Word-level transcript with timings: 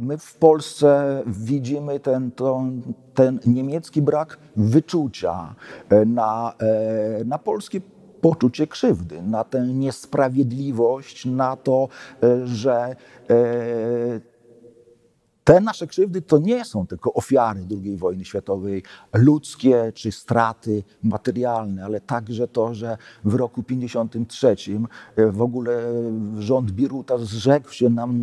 My 0.00 0.18
w 0.18 0.36
Polsce 0.36 1.22
widzimy 1.26 2.00
ten, 2.00 2.30
ten, 2.30 2.82
ten 3.14 3.40
niemiecki 3.46 4.02
brak 4.02 4.38
wyczucia 4.56 5.54
na, 6.06 6.52
na 7.24 7.38
polskie 7.38 7.80
poczucie 8.20 8.66
krzywdy, 8.66 9.22
na 9.22 9.44
tę 9.44 9.66
niesprawiedliwość, 9.66 11.26
na 11.26 11.56
to, 11.56 11.88
że 12.44 12.96
te 15.46 15.60
nasze 15.60 15.86
krzywdy 15.86 16.22
to 16.22 16.38
nie 16.38 16.64
są 16.64 16.86
tylko 16.86 17.12
ofiary 17.12 17.66
II 17.70 17.96
wojny 17.96 18.24
światowej, 18.24 18.82
ludzkie 19.14 19.92
czy 19.94 20.12
straty 20.12 20.82
materialne, 21.02 21.84
ale 21.84 22.00
także 22.00 22.48
to, 22.48 22.74
że 22.74 22.98
w 23.24 23.34
roku 23.34 23.62
1953 23.62 24.56
e, 25.16 25.32
w 25.32 25.42
ogóle 25.42 25.82
rząd 26.38 26.70
Biruta 26.70 27.18
zrzekł 27.18 27.72
się 27.72 27.90
nam 27.90 28.16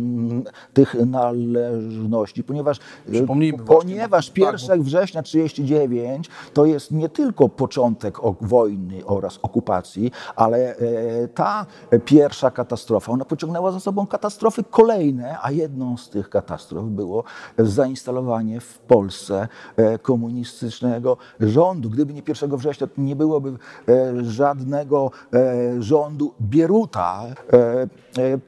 tych 0.72 0.94
należności, 1.06 2.44
ponieważ, 2.44 2.78
e, 3.12 3.62
ponieważ 3.66 4.32
1 4.36 4.68
tak, 4.68 4.82
września 4.82 5.22
1939 5.22 6.28
to 6.52 6.66
jest 6.66 6.90
nie 6.90 7.08
tylko 7.08 7.48
początek 7.48 8.18
wojny 8.40 9.04
oraz 9.04 9.38
okupacji, 9.42 10.10
ale 10.36 10.76
e, 10.76 11.28
ta 11.28 11.66
pierwsza 12.04 12.50
katastrofa, 12.50 13.12
ona 13.12 13.24
pociągnęła 13.24 13.72
za 13.72 13.80
sobą 13.80 14.06
katastrofy 14.06 14.64
kolejne, 14.70 15.36
a 15.42 15.50
jedną 15.50 15.96
z 15.96 16.08
tych 16.08 16.28
katastrof 16.28 16.84
było 16.84 17.13
zainstalowanie 17.58 18.60
w 18.60 18.78
Polsce 18.78 19.48
e, 19.76 19.98
komunistycznego 19.98 21.16
rządu. 21.40 21.90
Gdyby 21.90 22.14
nie 22.14 22.22
1 22.28 22.56
września, 22.56 22.86
to 22.86 22.92
nie 22.98 23.16
byłoby 23.16 23.52
e, 23.88 24.24
żadnego 24.24 25.10
e, 25.32 25.82
rządu 25.82 26.34
Bieruta. 26.40 27.22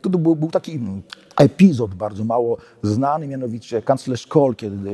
To 0.02 0.10
był 0.10 0.51
taki 0.51 0.80
epizod 1.40 1.95
bardzo 1.95 2.24
mało 2.24 2.56
znany, 2.82 3.28
mianowicie 3.28 3.82
kanclerz 3.82 4.26
Kohl, 4.26 4.54
kiedy 4.54 4.92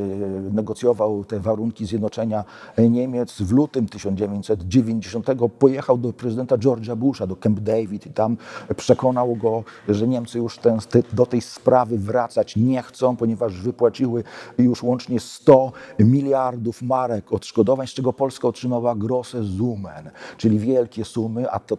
negocjował 0.53 1.25
te 1.25 1.41
warunki 1.41 1.87
zjednoczenia 1.87 2.45
Niemiec 2.79 3.43
w 3.43 3.53
lutym 3.53 3.89
1990, 3.89 5.27
pojechał 5.59 5.99
do 5.99 6.13
prezydenta 6.13 6.57
George'a 6.57 6.97
Busha, 6.97 7.27
do 7.27 7.37
Camp 7.37 7.61
David 7.61 8.07
i 8.07 8.11
tam 8.11 8.37
przekonał 8.77 9.37
go, 9.37 9.65
że 9.89 10.09
Niemcy 10.09 10.39
już 10.39 10.59
ten, 10.59 10.79
do 11.13 11.27
tej 11.27 11.41
sprawy 11.41 11.99
wracać 11.99 12.57
nie 12.57 12.83
chcą, 12.83 13.17
ponieważ 13.17 13.61
wypłaciły 13.61 14.25
już 14.59 14.83
łącznie 14.83 15.21
100 15.21 15.73
miliardów 15.99 16.83
marek 16.83 17.33
odszkodowań, 17.33 17.87
z 17.87 17.91
czego 17.91 18.13
Polska 18.13 18.49
otrzymała 18.49 18.95
grosse 18.95 19.45
Summen, 19.59 20.11
czyli 20.37 20.59
wielkie 20.59 21.05
sumy, 21.05 21.51
a 21.51 21.59
to 21.59 21.77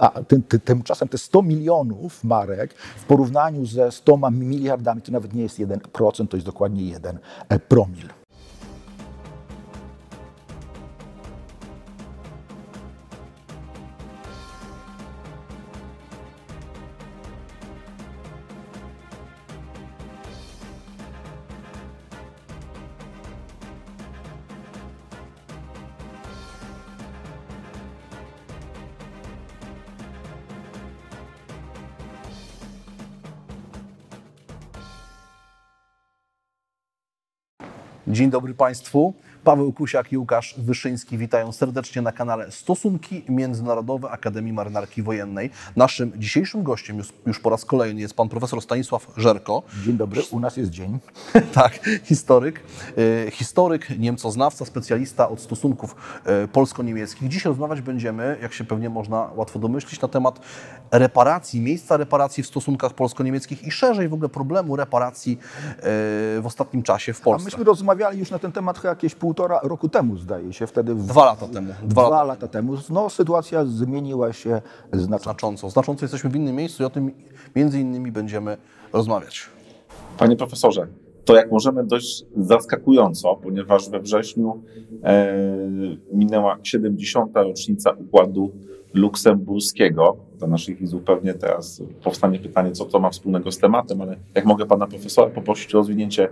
a 0.00 0.22
tym, 0.22 0.42
tymczasem 0.42 1.08
te 1.08 1.18
100 1.18 1.42
milionów 1.42 2.24
marek 2.24 2.74
w 2.74 3.04
porównaniu 3.04 3.66
ze 3.66 3.92
100 3.92 4.30
miliardami 4.30 5.02
to 5.02 5.12
nawet 5.12 5.34
nie 5.34 5.42
jest 5.42 5.58
1%, 5.58 6.28
to 6.28 6.36
jest 6.36 6.46
dokładnie 6.46 6.82
1 6.82 7.18
promil. 7.68 8.17
Dzień 38.18 38.30
dobry 38.30 38.54
Państwu. 38.54 39.14
Paweł 39.48 39.72
Kusiak 39.72 40.12
i 40.12 40.18
Łukasz 40.18 40.54
Wyszyński 40.58 41.18
witają 41.18 41.52
serdecznie 41.52 42.02
na 42.02 42.12
kanale 42.12 42.52
Stosunki 42.52 43.24
Międzynarodowe 43.28 44.10
Akademii 44.10 44.52
Marynarki 44.52 45.02
Wojennej. 45.02 45.50
Naszym 45.76 46.12
dzisiejszym 46.16 46.62
gościem 46.62 46.98
już, 46.98 47.12
już 47.26 47.40
po 47.40 47.50
raz 47.50 47.64
kolejny 47.64 48.00
jest 48.00 48.14
pan 48.14 48.28
profesor 48.28 48.62
Stanisław 48.62 49.06
Żerko. 49.16 49.62
Dzień 49.84 49.96
dobry, 49.96 50.22
u 50.30 50.40
nas 50.40 50.56
jest 50.56 50.70
dzień. 50.70 50.98
tak, 51.52 51.80
historyk, 52.04 52.60
e, 53.26 53.30
historyk, 53.30 53.98
niemcoznawca, 53.98 54.64
specjalista 54.64 55.28
od 55.28 55.40
stosunków 55.40 55.96
e, 56.24 56.48
polsko-niemieckich. 56.48 57.28
Dziś 57.28 57.44
rozmawiać 57.44 57.80
będziemy, 57.80 58.38
jak 58.42 58.52
się 58.52 58.64
pewnie 58.64 58.90
można 58.90 59.30
łatwo 59.34 59.58
domyślić, 59.58 60.00
na 60.00 60.08
temat 60.08 60.40
reparacji, 60.90 61.60
miejsca 61.60 61.96
reparacji 61.96 62.42
w 62.42 62.46
stosunkach 62.46 62.94
polsko-niemieckich 62.94 63.66
i 63.66 63.70
szerzej 63.70 64.08
w 64.08 64.14
ogóle 64.14 64.28
problemu 64.28 64.76
reparacji 64.76 65.38
e, 65.78 65.80
w 66.40 66.44
ostatnim 66.44 66.82
czasie 66.82 67.12
w 67.12 67.20
Polsce. 67.20 67.44
A 67.44 67.44
myśmy 67.44 67.64
rozmawiali 67.64 68.18
już 68.18 68.30
na 68.30 68.38
ten 68.38 68.52
temat 68.52 68.84
jakieś 68.84 69.14
pół 69.14 69.34
półtora 69.38 69.60
roku 69.62 69.88
temu, 69.88 70.16
zdaje 70.16 70.52
się, 70.52 70.66
wtedy. 70.66 70.94
Dwa 70.94 71.24
lata 71.24 71.48
temu. 71.48 71.72
Dwa, 71.82 72.02
dwa 72.02 72.10
lata. 72.10 72.24
lata 72.24 72.48
temu. 72.48 72.74
No, 72.90 73.10
sytuacja 73.10 73.64
zmieniła 73.64 74.32
się 74.32 74.62
znacząco. 74.92 75.24
znacząco. 75.24 75.70
Znacząco 75.70 76.04
jesteśmy 76.04 76.30
w 76.30 76.36
innym 76.36 76.56
miejscu 76.56 76.82
i 76.82 76.86
o 76.86 76.90
tym 76.90 77.10
między 77.56 77.80
innymi 77.80 78.12
będziemy 78.12 78.56
rozmawiać. 78.92 79.46
Panie 80.18 80.36
profesorze, 80.36 80.86
to 81.24 81.36
jak 81.36 81.52
możemy 81.52 81.84
dość 81.84 82.24
zaskakująco, 82.36 83.36
ponieważ 83.36 83.90
we 83.90 84.00
wrześniu 84.00 84.62
e, 85.02 85.34
minęła 86.12 86.58
70. 86.62 87.36
rocznica 87.36 87.90
układu 87.90 88.50
luksemburskiego. 88.94 90.16
Dla 90.38 90.48
naszych 90.48 90.78
widzów 90.78 91.02
pewnie 91.02 91.34
teraz 91.34 91.82
powstanie 92.04 92.38
pytanie, 92.38 92.72
co 92.72 92.84
to 92.84 93.00
ma 93.00 93.10
wspólnego 93.10 93.52
z 93.52 93.58
tematem, 93.58 94.00
ale 94.00 94.16
jak 94.34 94.44
mogę 94.44 94.66
pana 94.66 94.86
profesora 94.86 95.30
poprosić 95.30 95.74
o 95.74 95.78
rozwinięcie 95.78 96.28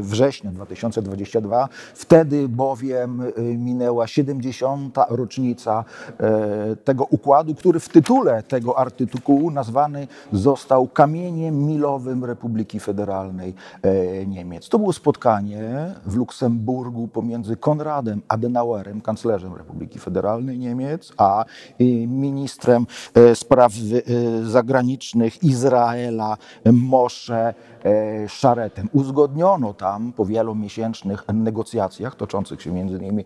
września 0.02 0.52
2022. 0.52 1.69
Wtedy 1.94 2.50
bowiem 2.50 3.22
minęła 3.57 4.07
70. 4.07 4.97
rocznica 5.09 5.86
tego 6.84 7.07
układu, 7.09 7.56
który 7.66 7.80
w 7.80 7.90
tytule 7.90 8.44
tego 8.44 8.78
artykułu 8.80 9.52
nazwany 9.52 10.08
został 10.34 10.88
kamieniem 10.88 11.66
milowym 11.66 12.26
Republiki 12.26 12.80
Federalnej 12.80 13.53
e, 13.81 14.26
Niemiec. 14.26 14.70
To 14.70 14.80
było 14.80 14.94
spotkanie 14.94 15.94
w 16.06 16.16
Luksemburgu 16.16 17.08
pomiędzy 17.08 17.58
Konradem 17.58 18.22
Adenauerem, 18.28 19.02
kanclerzem 19.02 19.56
Republiki 19.56 20.00
Federalnej 20.00 20.59
Niemiec, 20.59 21.14
a 21.18 21.46
ministrem 22.08 22.88
e, 23.14 23.36
spraw 23.36 23.74
e, 23.74 24.44
zagranicznych 24.44 25.44
Izraela 25.44 26.38
Moshe 26.72 27.54
Szaretem. 28.28 28.90
Uzgodniono 28.94 29.74
tam 29.74 30.14
po 30.14 30.25
wielomiesięcznych 30.25 31.24
negocjacjach 31.34 32.16
toczących 32.16 32.62
się 32.62 32.72
między 32.72 32.98
innymi 32.98 33.25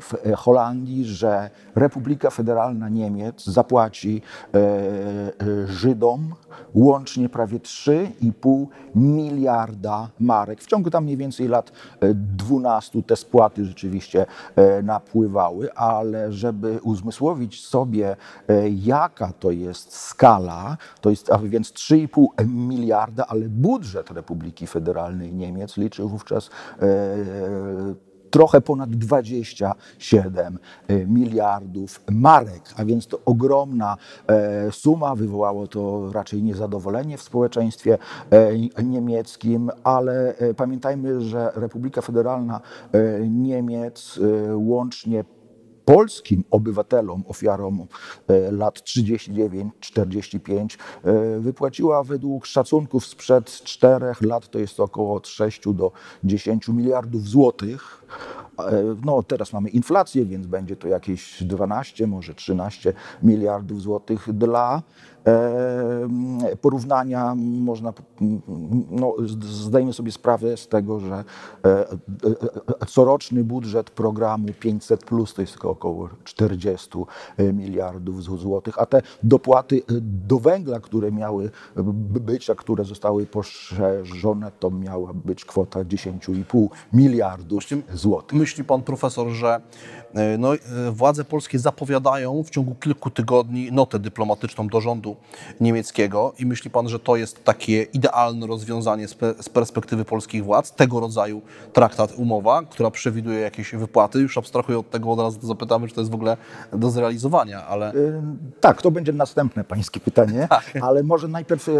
w 0.00 0.34
Holandii, 0.36 1.04
że 1.04 1.50
Republika 1.74 2.30
Federalna 2.30 2.88
Niemiec 2.88 3.44
zapłaci 3.54 4.22
e, 4.54 4.58
e, 4.58 5.32
Żydom 5.66 6.34
łącznie 6.74 7.28
prawie 7.28 7.58
3,5 7.58 8.66
miliarda 8.94 10.08
marek. 10.20 10.60
W 10.60 10.66
ciągu 10.66 10.90
tam 10.90 11.04
mniej 11.04 11.16
więcej 11.16 11.48
lat 11.48 11.72
12 12.36 13.02
te 13.02 13.16
spłaty 13.16 13.64
rzeczywiście 13.64 14.26
e, 14.56 14.82
napływały, 14.82 15.74
ale 15.74 16.32
żeby 16.32 16.80
uzmysłowić 16.82 17.66
sobie, 17.66 18.16
jaka 18.74 19.32
to 19.32 19.50
jest 19.50 19.96
skala, 19.96 20.76
to 21.00 21.10
jest 21.10 21.32
a 21.32 21.38
więc 21.38 21.72
3,5 21.72 22.26
miliarda, 22.48 23.26
ale 23.26 23.48
budżet 23.48 24.10
Republiki 24.10 24.66
Federalnej 24.66 25.34
Niemiec 25.34 25.76
liczył 25.76 26.08
wówczas 26.08 26.50
trochę 28.34 28.60
ponad 28.60 28.90
27 28.90 30.58
y, 30.90 31.06
miliardów 31.06 32.00
marek, 32.10 32.62
a 32.76 32.84
więc 32.84 33.06
to 33.06 33.18
ogromna 33.24 33.96
e, 34.26 34.72
suma. 34.72 35.14
Wywołało 35.14 35.66
to 35.66 36.12
raczej 36.12 36.42
niezadowolenie 36.42 37.18
w 37.18 37.22
społeczeństwie 37.22 37.98
e, 38.30 38.82
niemieckim, 38.82 39.70
ale 39.84 40.36
e, 40.36 40.54
pamiętajmy, 40.54 41.20
że 41.20 41.52
Republika 41.54 42.00
Federalna 42.00 42.60
Niemiec 43.30 44.20
łącznie 44.54 45.24
polskim 45.84 46.44
obywatelom, 46.50 47.24
ofiarom 47.28 47.86
e, 48.28 48.52
lat 48.52 48.78
39-45 48.78 50.78
e, 51.04 51.40
wypłaciła 51.40 52.04
według 52.04 52.46
szacunków 52.46 53.06
sprzed 53.06 53.50
czterech 53.50 54.22
lat, 54.22 54.48
to 54.48 54.58
jest 54.58 54.80
około 54.80 55.14
od 55.14 55.28
6 55.28 55.62
do 55.66 55.92
10 56.24 56.68
miliardów 56.68 57.28
złotych, 57.28 58.04
No 59.04 59.22
teraz 59.22 59.52
mamy 59.52 59.68
inflację, 59.68 60.24
więc 60.24 60.46
będzie 60.46 60.76
to 60.76 60.88
jakieś 60.88 61.42
12, 61.42 62.06
może 62.06 62.34
13 62.34 62.92
miliardów 63.22 63.82
złotych 63.82 64.32
dla 64.32 64.82
porównania 66.60 67.34
można, 67.36 67.92
no, 68.90 69.14
zdajemy 69.40 69.92
sobie 69.92 70.12
sprawę 70.12 70.56
z 70.56 70.68
tego, 70.68 71.00
że 71.00 71.24
coroczny 72.86 73.44
budżet 73.44 73.90
programu 73.90 74.48
500 74.60 75.04
plus 75.04 75.34
to 75.34 75.40
jest 75.40 75.64
około 75.64 76.08
40 76.24 76.90
miliardów 77.38 78.22
złotych, 78.22 78.78
a 78.78 78.86
te 78.86 79.02
dopłaty 79.22 79.82
do 80.00 80.38
węgla, 80.38 80.80
które 80.80 81.12
miały 81.12 81.50
być, 82.20 82.50
a 82.50 82.54
które 82.54 82.84
zostały 82.84 83.26
poszerzone, 83.26 84.52
to 84.60 84.70
miała 84.70 85.12
być 85.14 85.44
kwota 85.44 85.80
10,5 85.84 86.68
miliardów 86.92 87.62
złotych. 87.94 88.38
Myśli 88.38 88.64
pan 88.64 88.82
profesor, 88.82 89.28
że 89.28 89.60
no, 90.38 90.52
władze 90.92 91.24
polskie 91.24 91.58
zapowiadają 91.58 92.42
w 92.42 92.50
ciągu 92.50 92.74
kilku 92.74 93.10
tygodni 93.10 93.72
notę 93.72 93.98
dyplomatyczną 93.98 94.68
do 94.68 94.80
rządu 94.80 95.16
niemieckiego 95.60 96.32
i 96.38 96.43
myśli 96.46 96.70
pan, 96.70 96.88
że 96.88 96.98
to 96.98 97.16
jest 97.16 97.44
takie 97.44 97.82
idealne 97.82 98.46
rozwiązanie 98.46 99.08
z 99.40 99.48
perspektywy 99.48 100.04
polskich 100.04 100.44
władz, 100.44 100.72
tego 100.72 101.00
rodzaju 101.00 101.42
traktat, 101.72 102.12
umowa, 102.16 102.62
która 102.62 102.90
przewiduje 102.90 103.40
jakieś 103.40 103.74
wypłaty? 103.74 104.18
Już 104.20 104.38
abstrahuję 104.38 104.78
od 104.78 104.90
tego, 104.90 105.12
od 105.12 105.18
razu 105.18 105.46
zapytamy, 105.46 105.88
czy 105.88 105.94
to 105.94 106.00
jest 106.00 106.10
w 106.10 106.14
ogóle 106.14 106.36
do 106.72 106.90
zrealizowania, 106.90 107.66
ale... 107.66 107.92
Tak, 108.60 108.82
to 108.82 108.90
będzie 108.90 109.12
następne 109.12 109.64
pańskie 109.64 110.00
pytanie, 110.00 110.46
tak. 110.50 110.72
ale 110.82 111.02
może 111.02 111.28
najpierw 111.28 111.70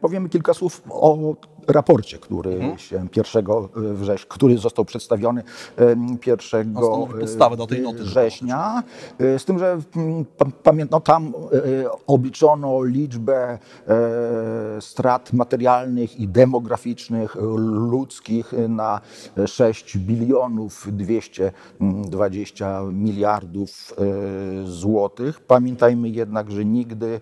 powiemy 0.00 0.28
kilka 0.28 0.54
słów 0.54 0.82
o 0.90 1.34
raporcie, 1.68 2.18
który 2.18 2.52
mhm. 2.52 2.78
się 2.78 3.06
1 3.16 3.44
września, 3.76 4.26
który 4.28 4.58
został 4.58 4.84
przedstawiony 4.84 5.42
1 6.26 6.74
do 7.56 7.66
tej 7.66 7.82
noty 7.82 8.02
września. 8.02 8.82
Z 9.18 9.44
tym, 9.44 9.58
że 9.58 9.78
pamiętam, 10.62 11.00
tam 11.02 11.32
obliczono 12.06 12.82
liczbę 12.82 13.58
strat 14.80 15.32
materialnych 15.32 16.20
i 16.20 16.28
demograficznych 16.28 17.36
ludzkich 17.90 18.52
na 18.68 19.00
6 19.46 19.98
bilionów 19.98 20.86
220 20.92 22.82
miliardów 22.92 23.94
złotych. 24.64 25.40
Pamiętajmy 25.40 26.08
jednak, 26.08 26.50
że 26.50 26.64
nigdy 26.64 27.20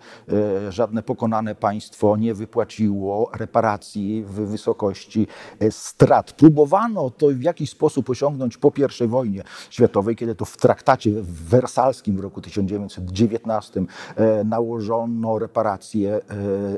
żadne 0.68 1.02
pokonane 1.02 1.54
państwo 1.54 2.16
nie 2.16 2.34
wypłaciło 2.34 3.30
reparacji 3.34 4.24
w 4.28 4.34
wysokości 4.34 5.26
e, 5.60 5.70
strat. 5.70 6.32
Próbowano 6.32 7.10
to 7.10 7.26
w 7.28 7.42
jakiś 7.42 7.70
sposób 7.70 8.10
osiągnąć 8.10 8.56
po 8.56 8.72
I 9.04 9.06
wojnie 9.06 9.42
światowej, 9.70 10.16
kiedy 10.16 10.34
to 10.34 10.44
w 10.44 10.56
traktacie 10.56 11.10
wersalskim 11.22 12.16
w 12.16 12.20
roku 12.20 12.40
1919 12.40 13.84
e, 14.16 14.44
nałożono 14.44 15.38
reparacje 15.38 16.20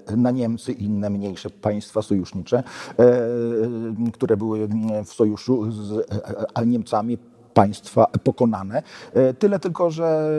e, 0.08 0.16
na 0.16 0.30
Niemcy 0.30 0.72
i 0.72 0.84
inne 0.84 1.10
mniejsze 1.10 1.50
państwa 1.50 2.02
sojusznicze, 2.02 2.62
które 4.12 4.36
były 4.36 4.68
w 5.04 5.12
sojuszu 5.12 5.72
z 5.72 6.06
Niemcami 6.66 7.18
państwa 7.54 8.06
pokonane. 8.24 8.82
E, 9.14 9.34
tyle 9.34 9.58
tylko, 9.58 9.90
że 9.90 10.30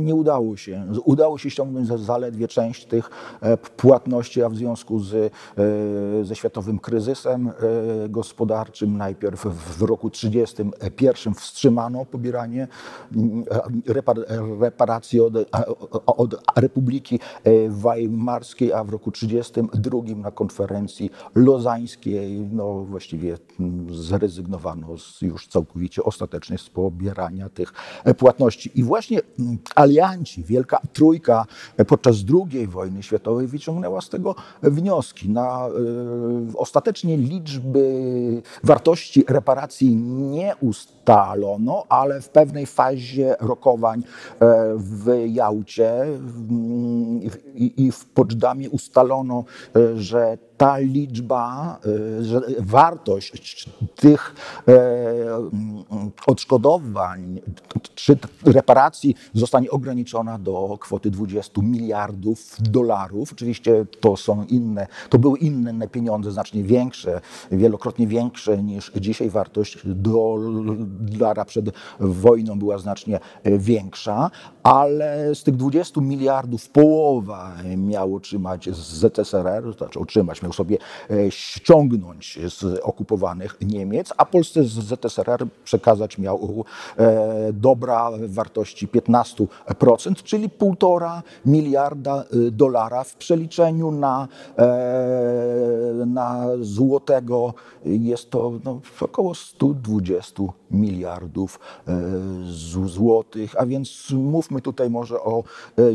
nie 0.00 0.14
udało 0.14 0.56
się. 0.56 0.86
Udało 1.04 1.38
się 1.38 1.50
ściągnąć 1.50 1.88
zaledwie 1.88 2.48
część 2.48 2.86
tych 2.86 3.10
e, 3.40 3.56
płatności, 3.56 4.42
a 4.42 4.48
w 4.48 4.56
związku 4.56 5.00
z, 5.00 5.14
e, 5.14 6.24
ze 6.24 6.36
światowym 6.36 6.78
kryzysem 6.78 7.50
gospodarczym 8.08 8.96
najpierw 8.96 9.40
w 9.46 9.82
roku 9.82 10.10
1931 10.10 11.34
wstrzymano 11.34 12.04
pobieranie 12.04 12.68
reparacji 14.60 15.20
od, 15.20 15.34
od 16.06 16.34
Republiki 16.56 17.20
Weimarskiej, 17.68 18.72
a 18.72 18.84
w 18.84 18.88
roku 18.88 19.12
1932 19.12 20.16
na 20.16 20.30
konferencji 20.30 21.10
lozańskiej 21.34 22.48
no 22.52 22.84
właściwie 22.84 23.38
zrezygnowano 23.90 24.98
z 24.98 25.22
już 25.22 25.48
całkowicie 25.48 26.02
ostatecznie 26.04 26.57
z 26.58 26.68
pobierania 26.68 27.48
tych 27.48 27.72
e, 28.04 28.14
płatności. 28.14 28.70
I 28.74 28.82
właśnie 28.82 29.20
mm, 29.38 29.58
alianci, 29.74 30.44
Wielka 30.44 30.80
Trójka 30.92 31.46
e, 31.76 31.84
podczas 31.84 32.16
II 32.34 32.66
wojny 32.66 33.02
światowej 33.02 33.46
wyciągnęła 33.46 34.00
z 34.00 34.08
tego 34.08 34.34
wnioski. 34.62 35.28
Na, 35.28 35.68
y, 36.52 36.58
ostatecznie 36.58 37.16
liczby 37.16 38.42
wartości 38.64 39.24
reparacji 39.28 39.96
nie 39.96 40.56
ustalono, 40.60 41.84
ale 41.88 42.20
w 42.20 42.28
pewnej 42.28 42.66
fazie 42.66 43.36
rokowań 43.40 44.02
w 44.76 45.24
Jałcie 45.26 46.06
i 47.54 47.92
w 47.92 48.04
Poczdamie 48.04 48.70
ustalono, 48.70 49.44
że 49.94 50.38
ta 50.58 50.78
liczba, 50.78 51.78
że 52.20 52.40
wartość 52.58 53.68
tych 53.96 54.34
odszkodowań, 56.26 56.48
odszkodowań 56.48 57.40
czy 57.94 58.18
reparacji 58.44 59.14
zostanie 59.34 59.70
ograniczona 59.70 60.38
do 60.38 60.78
kwoty 60.80 61.10
20 61.10 61.62
miliardów 61.62 62.56
dolarów. 62.60 63.32
Oczywiście 63.32 63.86
to 64.00 64.16
są 64.16 64.44
inne, 64.44 64.86
to 65.08 65.18
były 65.18 65.38
inne 65.38 65.88
pieniądze, 65.88 66.32
znacznie 66.32 66.62
większe, 66.62 67.20
wielokrotnie 67.52 68.06
większe 68.06 68.62
niż 68.62 68.92
dzisiaj 68.96 69.30
wartość 69.30 69.78
dolara 69.84 71.44
przed 71.44 71.70
wojną 72.00 72.58
była 72.58 72.78
znacznie 72.78 73.20
większa, 73.44 74.30
ale 74.62 75.34
z 75.34 75.42
tych 75.42 75.56
20 75.56 76.00
miliardów 76.00 76.68
połowa 76.68 77.52
miał 77.76 78.14
otrzymać 78.14 78.68
z 78.70 78.76
ZSRR, 78.76 79.62
to 79.62 79.72
znaczy 79.72 79.98
otrzymać, 80.00 80.42
sobie 80.52 80.78
e, 81.10 81.30
ściągnąć 81.30 82.38
z 82.48 82.80
okupowanych 82.82 83.56
Niemiec, 83.60 84.12
a 84.16 84.24
Polsce 84.24 84.64
z 84.64 84.72
ZSRR 84.72 85.46
przekazać 85.64 86.18
miał 86.18 86.38
E, 86.98 87.52
dobra 87.52 88.10
wartości 88.26 88.88
15%, 88.88 90.14
czyli 90.22 90.48
1,5 90.48 91.22
miliarda 91.46 92.24
y, 92.34 92.50
dolara 92.50 93.04
w 93.04 93.16
przeliczeniu 93.16 93.90
na, 93.90 94.28
e, 94.58 96.06
na 96.06 96.46
złotego 96.60 97.54
jest 97.84 98.30
to 98.30 98.52
no, 98.64 98.80
około 99.00 99.34
120 99.34 100.42
miliardów 100.70 101.60
e, 101.88 102.00
złotych, 102.86 103.60
a 103.60 103.66
więc 103.66 104.10
mówmy 104.10 104.60
tutaj 104.60 104.90
może 104.90 105.20
o 105.20 105.44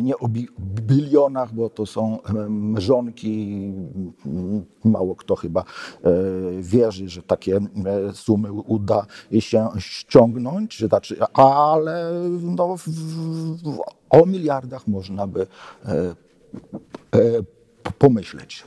nie 0.02 0.18
o 0.18 0.28
bilionach, 0.60 1.54
bo 1.54 1.70
to 1.70 1.86
są 1.86 2.18
mrzonki. 2.50 3.74
Mało 4.84 5.16
kto 5.16 5.36
chyba 5.36 5.64
wierzy, 6.60 7.10
że 7.10 7.22
takie 7.22 7.60
sumy 8.14 8.52
uda 8.52 9.06
się 9.40 9.70
ściągnąć 9.80 10.78
czy 10.78 10.88
znaczy, 10.88 11.18
ale 11.34 12.12
no, 12.42 12.76
o 14.10 14.26
miliardach 14.26 14.88
można 14.88 15.28
by 15.28 15.48
e, 15.86 15.92
e, 15.92 17.20
pomyśleć. 17.98 18.64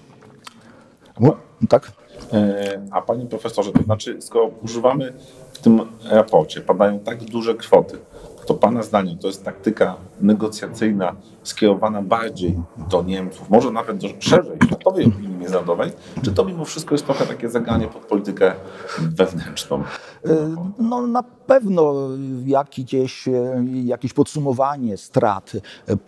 No, 1.20 1.36
tak? 1.68 1.92
E, 2.32 2.82
a 2.90 3.02
panie 3.02 3.26
profesorze, 3.26 3.72
to 3.72 3.82
znaczy, 3.82 4.16
skoro 4.22 4.50
używamy 4.62 5.12
w 5.52 5.58
tym 5.58 5.80
raporcie, 6.04 6.60
padają 6.60 6.98
tak 6.98 7.24
duże 7.24 7.54
kwoty, 7.54 7.98
to 8.46 8.54
Pana 8.54 8.82
zdaniem 8.82 9.18
to 9.18 9.26
jest 9.26 9.44
taktyka 9.44 9.96
negocjacyjna 10.20 11.16
skierowana 11.42 12.02
bardziej 12.02 12.54
do 12.90 13.02
Niemców, 13.02 13.50
może 13.50 13.70
nawet 13.70 13.96
do 13.96 14.08
szerzej 14.18 14.58
światowej 14.66 15.06
opinii 15.06 15.35
międzynarodowej, 15.46 15.92
czy 16.22 16.32
to 16.32 16.44
mimo 16.44 16.64
wszystko 16.64 16.94
jest 16.94 17.04
trochę 17.04 17.26
takie 17.26 17.50
zagranie 17.50 17.88
pod 17.88 18.02
politykę 18.02 18.54
wewnętrzną? 18.98 19.82
No 20.78 21.06
na 21.06 21.22
pewno 21.22 21.94
jakieś, 22.46 23.28
jakieś 23.84 24.12
podsumowanie 24.12 24.96
strat 24.96 25.52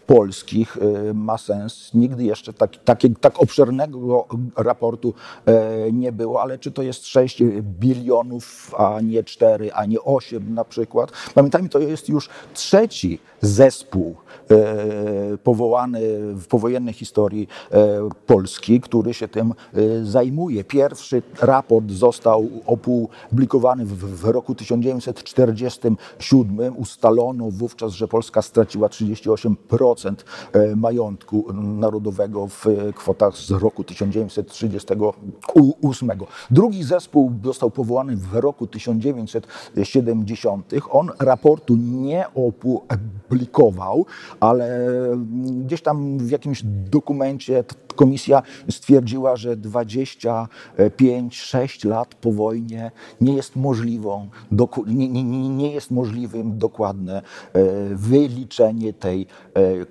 polskich 0.07 0.77
ma 1.15 1.39
sens. 1.39 1.91
Nigdy 1.95 2.25
jeszcze 2.25 2.53
tak, 2.53 2.77
tak, 2.85 3.01
tak 3.21 3.43
obszernego 3.43 4.27
raportu 4.57 5.15
e, 5.47 5.93
nie 5.93 6.13
było, 6.13 6.43
ale 6.43 6.59
czy 6.59 6.71
to 6.71 6.83
jest 6.83 7.07
6 7.07 7.43
bilionów, 7.63 8.75
a 8.79 9.01
nie 9.01 9.25
4, 9.25 9.73
a 9.73 9.85
nie 9.87 10.01
8 10.01 10.55
na 10.55 10.65
przykład. 10.65 11.13
Pamiętajmy, 11.35 11.69
to 11.69 11.79
jest 11.79 12.09
już 12.09 12.29
trzeci 12.55 13.19
zespół 13.41 14.17
e, 14.51 15.39
powołany 15.39 16.01
w 16.35 16.47
powojennej 16.47 16.95
historii 16.95 17.49
e, 17.71 18.09
Polski, 18.27 18.81
który 18.81 19.15
się 19.15 19.28
tym 19.29 19.55
y, 19.77 20.05
zajmuje. 20.05 20.65
Pierwszy 20.65 21.23
raport 21.41 21.91
został 21.91 22.49
opublikowany 22.67 23.85
w, 23.85 24.25
roku 24.25 24.55
1947. 24.55 26.77
Ustalono 26.77 27.51
wówczas, 27.51 27.93
że 27.93 28.09
Polska 28.09 28.43
straciła 28.43 28.89
38% 28.89 30.15
e, 30.53 30.77
majątku 30.77 31.53
narodowego 31.53 32.47
w 32.47 32.65
kwotach 32.95 33.37
z 33.37 33.51
roku 33.51 33.85
1938. 33.85 36.11
Drugi 36.51 36.85
zespół 36.85 37.33
został 37.45 37.71
powołany 37.71 38.17
w 38.17 38.35
roku 38.35 38.67
1970. 38.67 40.73
On 40.91 41.11
raportu 41.19 41.77
nie 41.77 42.27
opublikował, 42.35 42.89
ale 44.41 44.89
gdzieś 45.65 45.83
tam 45.83 46.19
w 46.19 46.31
jakimś 46.31 46.63
dokumencie 46.65 47.65
komisja 47.99 48.43
stwierdziła, 48.71 49.37
że 49.37 49.57
25-6 49.57 51.89
lat 51.89 52.15
po 52.15 52.33
wojnie 52.33 52.91
nie 53.21 53.35
jest 53.35 53.57
możliwą, 53.57 54.29
nie, 54.87 55.09
nie, 55.09 55.49
nie 55.49 55.73
jest 55.73 55.91
możliwym 55.91 56.59
dokładne 56.59 57.19
e, 57.19 57.23
wyliczenie 57.95 58.93
tej 58.93 59.27
e, 59.55 59.87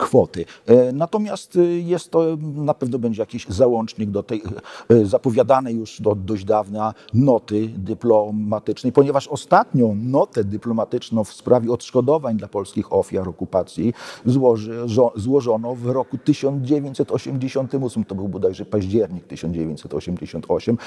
kwoty. 0.00 0.44
E, 0.66 0.92
natomiast 0.92 1.56
e, 1.56 1.60
jest 1.64 2.10
to, 2.10 2.36
na 2.54 2.74
pewno 2.74 2.98
będzie 2.98 3.22
jakiś 3.22 3.46
załącznik 3.48 4.10
do 4.10 4.22
tej 4.22 4.42
e, 4.88 5.06
zapowiadanej 5.06 5.76
już 5.76 6.00
do 6.00 6.14
dość 6.14 6.44
dawna 6.44 6.94
noty 7.14 7.68
dyplomatycznej, 7.68 8.92
ponieważ 8.92 9.28
ostatnią 9.28 9.94
notę 9.94 10.44
dyplomatyczną 10.44 11.24
w 11.24 11.32
sprawie 11.32 11.72
odszkodowań 11.72 12.36
dla 12.36 12.48
polskich 12.48 12.92
ofiar 12.92 13.28
okupacji 13.28 13.94
złoży, 14.26 14.86
złożono 15.16 15.74
w 15.74 15.86
roku 15.86 16.18
1988, 16.18 18.04
to 18.04 18.14
był 18.14 18.28
bodajże 18.28 18.64
październik 18.64 19.26
1988. 19.26 20.78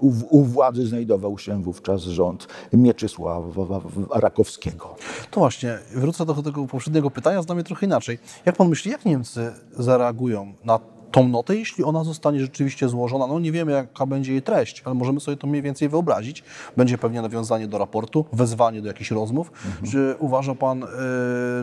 U, 0.00 0.12
u 0.30 0.44
władzy 0.44 0.86
znajdował 0.86 1.38
się 1.38 1.62
wówczas 1.62 2.02
rząd 2.02 2.46
Mieczysława 2.72 3.80
Rakowskiego. 4.10 4.94
To 5.30 5.40
właśnie, 5.40 5.78
wrócę 5.94 6.26
do 6.26 6.34
tego 6.34 6.66
poprzedniego 6.66 7.10
pytania, 7.10 7.42
znam 7.42 7.58
je 7.58 7.64
trochę 7.64 7.86
inaczej. 7.86 8.18
Jak 8.44 8.56
pan 8.56 8.68
myśli, 8.68 8.90
jak 8.90 9.04
Niemcy 9.04 9.52
zareagują 9.72 10.54
na 10.64 10.78
tą 11.12 11.28
notę, 11.28 11.56
jeśli 11.56 11.84
ona 11.84 12.04
zostanie 12.04 12.40
rzeczywiście 12.40 12.88
złożona. 12.88 13.26
No 13.26 13.38
nie 13.38 13.52
wiemy, 13.52 13.72
jaka 13.72 14.06
będzie 14.06 14.32
jej 14.32 14.42
treść, 14.42 14.82
ale 14.84 14.94
możemy 14.94 15.20
sobie 15.20 15.36
to 15.36 15.46
mniej 15.46 15.62
więcej 15.62 15.88
wyobrazić. 15.88 16.44
Będzie 16.76 16.98
pewnie 16.98 17.22
nawiązanie 17.22 17.68
do 17.68 17.78
raportu, 17.78 18.24
wezwanie 18.32 18.82
do 18.82 18.88
jakichś 18.88 19.10
rozmów. 19.10 19.52
Mhm. 19.66 19.92
Czy 19.92 20.14
uważa 20.18 20.54
Pan, 20.54 20.82
y, 20.82 20.86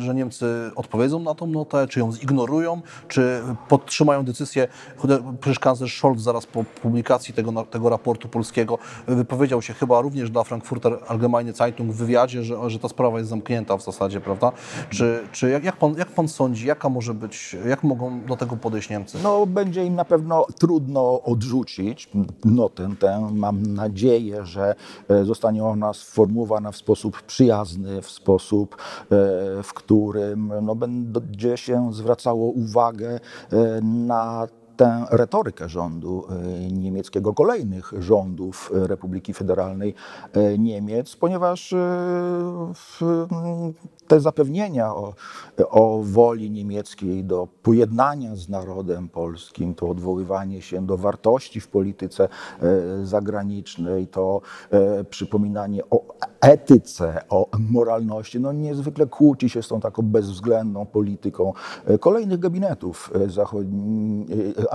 że 0.01 0.15
Niemcy 0.15 0.71
odpowiedzą 0.75 1.19
na 1.19 1.35
tą 1.35 1.47
notę, 1.47 1.87
czy 1.87 1.99
ją 1.99 2.11
zignorują, 2.11 2.81
czy 3.07 3.41
podtrzymają 3.69 4.25
decyzję? 4.25 4.67
Przecież 5.39 5.59
kanclerz 5.59 5.97
Scholz 5.97 6.21
zaraz 6.21 6.45
po 6.45 6.63
publikacji 6.63 7.33
tego, 7.33 7.63
tego 7.63 7.89
raportu 7.89 8.27
polskiego 8.27 8.77
wypowiedział 9.07 9.61
się 9.61 9.73
chyba 9.73 10.01
również 10.01 10.29
dla 10.29 10.43
Frankfurter 10.43 10.97
Allgemeine 11.07 11.53
Zeitung 11.53 11.91
w 11.91 11.95
wywiadzie, 11.95 12.43
że, 12.43 12.69
że 12.69 12.79
ta 12.79 12.89
sprawa 12.89 13.17
jest 13.17 13.29
zamknięta 13.29 13.77
w 13.77 13.83
zasadzie, 13.83 14.21
prawda? 14.21 14.51
Czy, 14.89 15.27
czy 15.31 15.49
jak, 15.49 15.63
jak, 15.63 15.75
pan, 15.75 15.95
jak 15.97 16.07
pan 16.07 16.27
sądzi, 16.27 16.67
jaka 16.67 16.89
może 16.89 17.13
być, 17.13 17.55
jak 17.67 17.83
mogą 17.83 18.21
do 18.21 18.37
tego 18.37 18.55
podejść 18.57 18.89
Niemcy? 18.89 19.17
No, 19.23 19.32
będzie 19.47 19.85
im 19.85 19.95
na 19.95 20.05
pewno 20.05 20.45
trudno 20.59 21.21
odrzucić 21.21 22.09
notę 22.45 22.89
tę. 22.99 23.29
Mam 23.33 23.73
nadzieję, 23.73 24.45
że 24.45 24.75
e, 25.09 25.25
zostanie 25.25 25.63
ona 25.63 25.93
sformułowana 25.93 26.71
w 26.71 26.77
sposób 26.77 27.21
przyjazny, 27.21 28.01
w 28.01 28.09
sposób, 28.09 28.75
e, 28.75 29.07
w 29.63 29.73
którym 29.73 30.53
no, 30.61 30.75
będzie 30.75 31.57
się 31.57 31.93
zwracało 31.93 32.49
uwagę 32.51 33.19
e, 33.51 33.81
na 33.81 34.47
tę 34.77 35.05
retorykę 35.11 35.69
rządu 35.69 36.25
e, 36.29 36.71
niemieckiego, 36.71 37.33
kolejnych 37.33 37.93
rządów 37.99 38.71
Republiki 38.73 39.33
Federalnej 39.33 39.95
e, 40.33 40.57
Niemiec, 40.57 41.15
ponieważ 41.15 41.73
e, 41.73 41.77
te 44.07 44.19
zapewnienia 44.19 44.95
o, 44.95 45.13
o 45.69 46.01
woli 46.03 46.51
niemieckiej 46.51 47.23
do 47.23 47.47
pojednania 47.63 48.35
z 48.35 48.49
narodem 48.49 49.09
polskim, 49.09 49.75
to 49.75 49.89
odwoływanie 49.89 50.61
się 50.61 50.85
do 50.85 50.97
wartości 50.97 51.59
w 51.59 51.67
polityce 51.67 52.29
zagranicznej, 53.03 54.07
to 54.07 54.41
przypominanie 55.09 55.89
o 55.89 56.03
etyce, 56.41 57.21
o 57.29 57.49
moralności, 57.71 58.39
no 58.39 58.51
niezwykle 58.51 59.05
kłóci 59.07 59.49
się 59.49 59.63
z 59.63 59.67
tą 59.67 59.79
taką 59.79 60.01
bezwzględną 60.01 60.85
polityką 60.85 61.53
kolejnych 61.99 62.39
gabinetów 62.39 63.11
zachodnich 63.27 63.93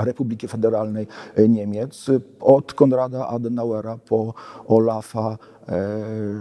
Republiki 0.04 0.48
Federalnej 0.48 1.06
Niemiec, 1.48 2.06
od 2.40 2.74
Konrada 2.74 3.28
Adenauera 3.28 3.98
po 4.08 4.34
Olafa 4.66 5.38
e, 5.68 5.78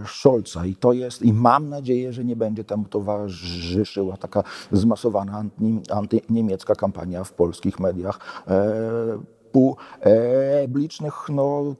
Scholza. 0.06 0.66
I 0.66 0.76
to 0.76 0.94
jest, 0.94 1.22
i 1.22 1.34
mam 1.34 1.70
nadzieję, 1.70 2.14
że 2.14 2.26
nie 2.26 2.36
będzie 2.36 2.64
temu 2.64 2.86
towarzyszyła 2.86 4.18
taka 4.18 4.44
zmasowana 4.72 5.46
antyniemiecka 5.90 6.76
kampania 6.76 7.24
w 7.24 7.34
polskich 7.34 7.80
mediach 7.80 8.20
e, 8.48 9.20
publicznych, 9.52 11.14
no, 11.30 11.76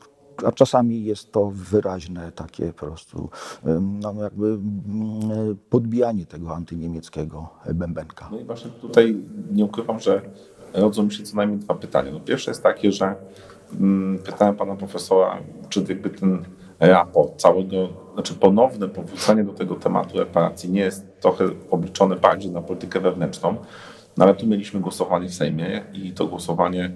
a 0.46 0.52
czasami 0.52 1.04
jest 1.04 1.32
to 1.32 1.52
wyraźne 1.54 2.32
takie 2.32 2.74
po 2.74 2.86
prostu 2.86 3.30
no, 3.82 4.14
jakby 4.24 4.60
podbijanie 5.70 6.26
tego 6.26 6.56
antyniemieckiego 6.56 7.50
bębenka. 7.74 8.30
No 8.32 8.40
i 8.40 8.44
właśnie 8.44 8.72
tutaj 8.72 9.24
nie 9.52 9.66
ukrywam, 9.66 10.00
że 10.00 10.22
rodzą 10.74 11.10
się 11.10 11.24
co 11.24 11.36
najmniej 11.36 11.60
dwa 11.60 11.76
pytania. 11.76 12.12
No 12.12 12.20
pierwsze 12.20 12.52
jest 12.52 12.64
takie, 12.64 12.92
że 12.92 13.16
mm, 13.80 14.20
pytałem 14.20 14.56
pana 14.56 14.76
profesora, 14.76 15.38
czy 15.70 15.80
jakby 15.90 16.10
ten 16.10 16.46
raport 16.80 17.42
całego, 17.42 17.90
znaczy 18.14 18.34
ponowne 18.34 18.88
powrócenie 18.88 19.44
do 19.44 19.54
tego 19.54 19.76
tematu 19.76 20.18
reparacji 20.20 20.72
nie 20.72 20.82
jest 20.82 21.20
trochę 21.20 21.50
obliczone 21.72 22.16
bardziej 22.16 22.52
na 22.52 22.62
politykę 22.62 23.00
wewnętrzną, 23.00 23.56
no 24.18 24.26
ale 24.26 24.36
tu 24.36 24.48
mieliśmy 24.48 24.80
głosowanie 24.80 25.30
w 25.30 25.34
Sejmie 25.34 25.84
i 25.94 26.12
to 26.12 26.28
głosowanie 26.28 26.92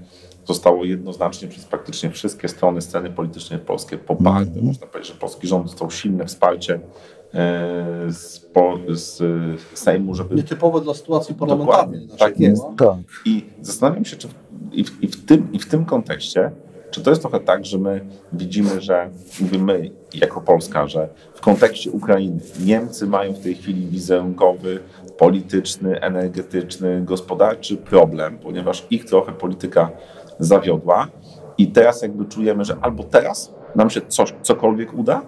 zostało 0.45 0.85
jednoznacznie 0.85 1.47
przez 1.47 1.65
praktycznie 1.65 2.09
wszystkie 2.09 2.47
strony 2.47 2.81
sceny 2.81 3.09
politycznej 3.09 3.59
w 3.59 3.63
Polsce 3.63 3.97
poparte. 3.97 4.61
Można 4.61 4.87
powiedzieć, 4.87 5.13
że 5.13 5.19
polski 5.19 5.47
rząd 5.47 5.65
dostał 5.65 5.91
silne 5.91 6.25
wsparcie 6.25 6.79
z, 8.09 8.39
po, 8.53 8.77
z 8.89 9.23
Sejmu, 9.73 10.15
żeby... 10.15 10.35
Nietypowe 10.35 10.81
dla 10.81 10.93
sytuacji 10.93 11.35
parlamentarnej. 11.35 12.07
Tak 12.19 12.39
jest. 12.39 12.63
Tak. 12.77 12.97
I 13.25 13.45
zastanawiam 13.61 14.05
się, 14.05 14.17
czy 14.17 14.27
w, 14.27 14.33
i, 14.71 14.83
w, 14.83 15.03
i, 15.03 15.07
w 15.07 15.25
tym, 15.25 15.51
i 15.53 15.59
w 15.59 15.69
tym 15.69 15.85
kontekście, 15.85 16.51
czy 16.91 17.01
to 17.01 17.09
jest 17.09 17.21
trochę 17.21 17.39
tak, 17.39 17.65
że 17.65 17.77
my 17.77 18.05
widzimy, 18.33 18.81
że 18.81 19.09
my 19.59 19.91
jako 20.13 20.41
Polska, 20.41 20.88
że 20.88 21.09
w 21.33 21.41
kontekście 21.41 21.91
Ukrainy 21.91 22.39
Niemcy 22.65 23.07
mają 23.07 23.33
w 23.33 23.39
tej 23.39 23.55
chwili 23.55 23.88
wizerunkowy, 23.88 24.79
polityczny, 25.17 26.01
energetyczny, 26.01 27.01
gospodarczy 27.05 27.77
problem, 27.77 28.38
ponieważ 28.38 28.88
ich 28.89 29.05
trochę 29.05 29.31
polityka 29.31 29.89
zawiodła 30.39 31.07
i 31.57 31.67
teraz 31.67 32.01
jakby 32.01 32.25
czujemy, 32.25 32.65
że 32.65 32.75
albo 32.81 33.03
teraz 33.03 33.53
nam 33.75 33.89
się 33.89 34.01
coś, 34.07 34.33
cokolwiek 34.41 34.93
uda, 34.93 35.21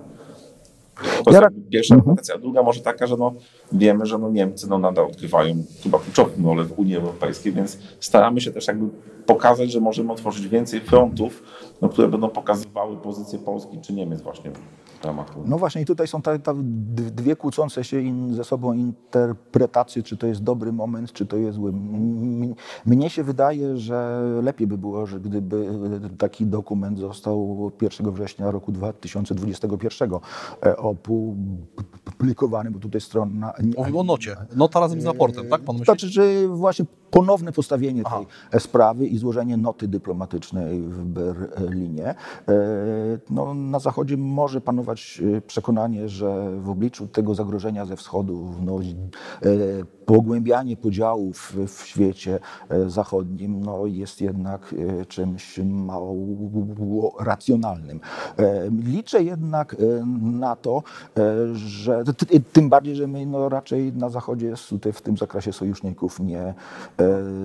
to 1.26 1.32
jest 1.32 1.44
pierwsza 1.70 1.96
mhm. 1.96 2.18
a 2.36 2.38
druga 2.38 2.64
może 2.64 2.82
taka, 2.82 3.08
że 3.08 3.18
no, 3.18 3.34
wiemy, 3.72 4.06
że 4.06 4.18
no 4.18 4.30
Niemcy 4.30 4.70
no 4.70 4.78
nadal 4.78 5.06
odgrywają 5.06 5.56
chyba 5.84 6.00
kluczową 6.00 6.32
rolę 6.46 6.64
w 6.64 6.80
Unii 6.80 6.96
Europejskiej, 6.96 7.54
więc 7.54 7.78
staramy 8.00 8.42
się 8.42 8.52
też 8.52 8.68
jakby 8.68 8.86
pokazać, 9.26 9.72
że 9.72 9.80
możemy 9.80 10.12
otworzyć 10.12 10.48
więcej 10.48 10.80
frontów, 10.80 11.44
no, 11.82 11.90
które 11.90 12.08
będą 12.08 12.30
pokazywały 12.30 12.98
pozycję 12.98 13.40
Polski 13.40 13.82
czy 13.82 13.94
Niemiec 13.94 14.22
właśnie 14.22 14.52
w 15.02 15.06
ramach 15.06 15.28
No 15.46 15.58
właśnie 15.58 15.82
i 15.82 15.86
tutaj 15.86 16.08
są 16.08 16.22
te, 16.22 16.40
te 16.40 16.54
dwie 16.96 17.36
kłócące 17.36 17.84
się 17.84 18.02
in, 18.02 18.34
ze 18.34 18.44
sobą 18.44 18.74
interpretacje, 18.74 20.04
czy 20.04 20.18
to 20.18 20.28
jest 20.28 20.44
dobry 20.44 20.72
moment, 20.72 21.14
czy 21.14 21.26
to 21.26 21.38
jest 21.38 21.56
zły. 21.56 21.74
Mnie 22.86 23.10
się 23.10 23.24
wydaje, 23.24 23.78
że 23.78 24.22
lepiej 24.44 24.68
by 24.68 24.78
było, 24.78 25.06
że 25.06 25.20
gdyby 25.20 25.66
taki 26.18 26.46
dokument 26.46 27.00
został 27.00 27.72
1 27.82 28.12
września 28.12 28.52
roku 28.52 28.72
2021 28.72 30.12
e, 30.64 30.78
opublikowany, 32.24 32.72
bo 32.72 32.80
tutaj 32.80 33.02
strona... 33.02 33.54
Mówił 33.78 34.00
o 34.00 34.04
nocie. 34.04 34.36
Nota 34.56 34.80
razem 34.80 35.02
z 35.02 35.06
raportem, 35.06 35.50
tak 35.50 35.62
pan 35.62 35.76
myśli? 35.76 35.86
Znaczy, 35.86 36.08
że 36.08 36.48
właśnie 36.48 36.86
ponowne 37.12 37.52
postawienie 37.52 38.02
Aha. 38.06 38.22
tej 38.52 38.60
sprawy 38.60 39.08
i 39.08 39.18
złożenie 39.18 39.58
noty 39.58 39.88
dyplomatycznej 39.88 40.82
w 40.82 41.06
Berlinie. 41.06 42.06
E, 42.08 42.16
no, 43.30 43.54
na 43.54 43.80
Zachodzie 43.80 44.18
może 44.18 44.62
panować 44.62 45.22
e, 45.38 45.42
przekonanie, 45.42 46.10
że 46.10 46.60
w 46.60 46.70
obliczu 46.70 47.08
tego 47.08 47.36
zagrożenia 47.36 47.86
ze 47.86 47.96
wschodu 47.96 48.54
no, 48.62 48.80
pogłębianie 50.06 50.78
podziałów 50.78 51.58
w 51.68 51.82
świecie 51.86 52.40
zachodnim 52.88 53.60
no, 53.66 53.86
jest 53.86 54.22
jednak 54.22 54.76
czymś 55.08 55.60
mało 55.64 57.16
racjonalnym. 57.20 58.00
Liczę 58.84 59.24
jednak 59.24 59.76
na 60.22 60.56
to, 60.56 60.84
że 61.54 62.04
tym 62.54 62.70
bardziej, 62.70 62.96
że 62.96 63.08
my 63.08 63.26
no, 63.26 63.50
raczej 63.50 63.94
na 63.94 64.10
Zachodzie 64.10 64.54
w 64.94 65.02
tym 65.02 65.18
zakresie 65.18 65.54
sojuszników 65.54 66.20
nie 66.20 66.54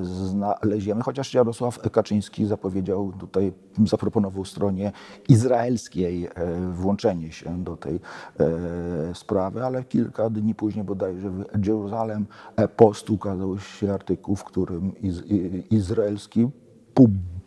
znaleziemy, 0.03 1.03
chociaż 1.03 1.35
Jarosław 1.35 1.91
Kaczyński 1.91 2.47
zapowiedział 2.47 3.12
tutaj, 3.21 3.53
zaproponował 3.87 4.45
stronie 4.45 4.93
izraelskiej 5.29 6.29
włączenie 6.73 7.33
się 7.33 7.65
do 7.65 7.77
tej 7.77 8.00
sprawy, 9.15 9.65
ale 9.65 9.85
kilka 9.85 10.31
dni 10.31 10.55
później 10.55 10.85
bodajże 10.85 11.31
w 11.31 11.67
Jeruzalem 11.67 12.27
Post 12.77 13.11
ukazał 13.11 13.59
się 13.59 13.93
artykuł, 13.93 14.37
w 14.37 14.45
którym 14.45 14.93
izraelski 15.71 16.49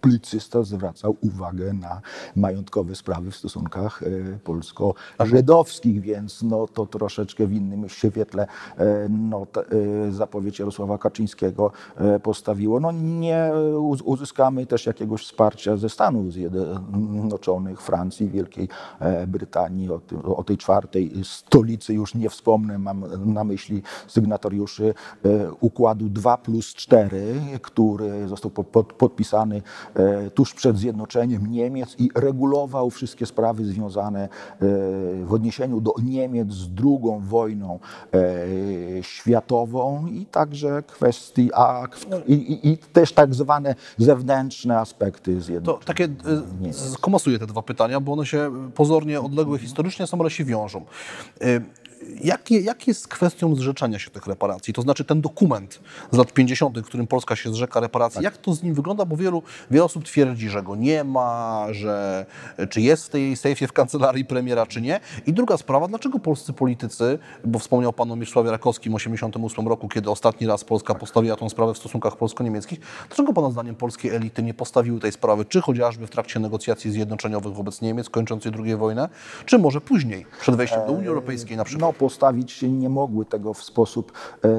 publicysta 0.02 0.64
zwracał 0.64 1.18
uwagę 1.22 1.74
na 1.74 2.02
majątkowe 2.36 2.96
sprawy 2.96 3.32
w 3.32 3.36
stosunkach 3.36 4.04
e, 4.04 4.08
polsko-żydowskich, 4.44 6.02
więc 6.02 6.44
no, 6.44 6.68
to 6.68 6.86
troszeczkę 6.86 7.48
w 7.48 7.54
innym 7.54 7.90
świetle 7.90 8.48
e, 8.78 9.10
no, 9.10 9.48
e, 10.08 10.12
zapowiedź 10.12 10.60
Jarosława 10.60 10.98
Kaczyńskiego 10.98 11.72
postawiło. 12.24 12.80
No, 12.80 12.92
nie 12.92 13.52
uzyskamy 14.06 14.66
też 14.66 14.86
jakiegoś 14.86 15.24
wsparcia 15.24 15.78
ze 15.78 15.90
Stanów 15.90 16.34
Zjednoczonych, 16.34 17.82
Francji, 17.82 18.30
Wielkiej 18.30 18.70
Brytanii, 19.28 19.92
o, 19.92 20.00
tym, 20.00 20.20
o 20.26 20.44
tej 20.44 20.58
czwartej 20.58 21.12
stolicy 21.24 21.94
już 21.94 22.16
nie 22.16 22.30
wspomnę, 22.30 22.80
mam 22.80 23.06
na 23.34 23.44
myśli 23.44 23.82
sygnatariuszy 24.08 24.94
układu 25.60 26.10
2 26.10 26.38
plus 26.38 26.68
4, 26.68 27.42
który 27.62 28.28
został 28.28 28.52
podpisany 28.98 29.62
tuż 30.34 30.54
przed 30.54 30.78
zjednoczeniem 30.78 31.52
Niemiec 31.52 31.96
i 32.00 32.10
regulował 32.16 32.90
wszystkie 32.90 33.26
sprawy 33.26 33.66
związane 33.66 34.24
e, 34.24 34.28
w 35.26 35.34
odniesieniu 35.34 35.82
do 35.82 35.94
Niemiec 36.04 36.52
z 36.52 36.70
II 36.84 37.20
wojną 37.20 37.80
e, 38.14 39.04
światową 39.04 40.08
i 40.08 40.26
także 40.26 40.84
kwestii, 40.88 41.50
a, 41.54 41.88
i, 42.28 42.34
i, 42.34 42.70
i 42.70 42.78
też 42.78 43.14
tak 43.14 43.34
zwane 43.34 43.76
zewnętrzne 43.98 44.80
aspekty 44.80 45.42
zjednoczenia. 45.42 45.80
To 45.80 45.86
takie, 45.86 46.08
skomosuję 46.72 47.40
te 47.40 47.48
dwa 47.48 47.62
pytania, 47.62 48.00
bo 48.00 48.14
one 48.14 48.26
się 48.26 48.52
pozornie 48.76 49.22
odległe 49.22 49.60
historycznie 49.60 50.08
są, 50.08 50.20
ale 50.20 50.30
się 50.30 50.46
wiążą. 50.46 50.86
Jak, 52.24 52.52
jak 52.52 52.88
jest 52.88 53.08
kwestią 53.08 53.56
zrzeczenia 53.56 54.00
się 54.00 54.10
tych 54.10 54.28
reparacji? 54.28 54.74
To 54.74 54.82
znaczy 54.82 55.06
ten 55.06 55.22
dokument 55.22 55.80
z 56.12 56.18
lat 56.18 56.34
50., 56.34 56.80
w 56.80 56.84
którym 56.84 57.08
Polska 57.08 57.36
się 57.36 57.54
zrzeka 57.54 57.80
reparacji, 57.80 58.16
tak. 58.16 58.24
jak 58.24 58.38
to 58.38 58.54
z 58.54 58.64
nim 58.64 58.74
wygląda? 58.74 59.06
Bo 59.06 59.18
wielu, 59.18 59.44
wiele 59.72 59.84
osób 59.84 60.04
twierdzi, 60.04 60.50
że 60.50 60.64
go 60.64 60.76
nie 60.76 61.04
ma, 61.04 61.66
że 61.72 62.26
czy 62.70 62.82
jest 62.82 63.06
w 63.06 63.10
tej 63.10 63.36
sejfie 63.36 63.68
w 63.68 63.74
kancelarii 63.74 64.26
premiera, 64.26 64.66
czy 64.66 64.82
nie. 64.82 65.00
I 65.26 65.34
druga 65.34 65.58
sprawa, 65.58 65.88
dlaczego 65.88 66.20
polscy 66.20 66.54
politycy, 66.54 67.20
bo 67.46 67.60
wspomniał 67.60 67.94
pan 67.94 68.12
o 68.12 68.16
Mieczysławie 68.16 68.52
Rakowskim 68.52 68.94
w 68.94 68.96
1988 68.96 69.68
roku, 69.68 69.90
kiedy 69.90 70.10
ostatni 70.10 70.48
raz 70.48 70.64
Polska 70.64 70.96
postawiła 70.96 71.36
tą 71.36 71.50
sprawę 71.50 71.74
w 71.74 71.78
stosunkach 71.78 72.18
polsko-niemieckich, 72.18 72.80
dlaczego 73.08 73.34
pana 73.34 73.52
zdaniem 73.52 73.76
polskie 73.76 74.16
elity 74.16 74.44
nie 74.44 74.54
postawiły 74.54 75.00
tej 75.00 75.12
sprawy, 75.12 75.46
czy 75.46 75.62
chociażby 75.62 76.08
w 76.08 76.10
trakcie 76.10 76.40
negocjacji 76.40 76.92
zjednoczeniowych 76.92 77.54
wobec 77.54 77.82
Niemiec 77.82 78.10
kończącej 78.10 78.52
II 78.64 78.76
wojnę, 78.76 79.10
czy 79.46 79.58
może 79.58 79.82
później, 79.82 80.26
przed 80.42 80.56
wejściem 80.56 80.86
do 80.88 80.92
Unii 80.92 81.08
Europejskiej 81.08 81.58
na 81.58 81.64
przykład? 81.64 81.82
No, 81.82 81.91
postawić 81.94 82.52
się 82.52 82.70
nie 82.72 82.90
mogły 82.90 83.26
tego 83.26 83.54
w 83.54 83.64
sposób, 83.64 84.12
e, 84.44 84.50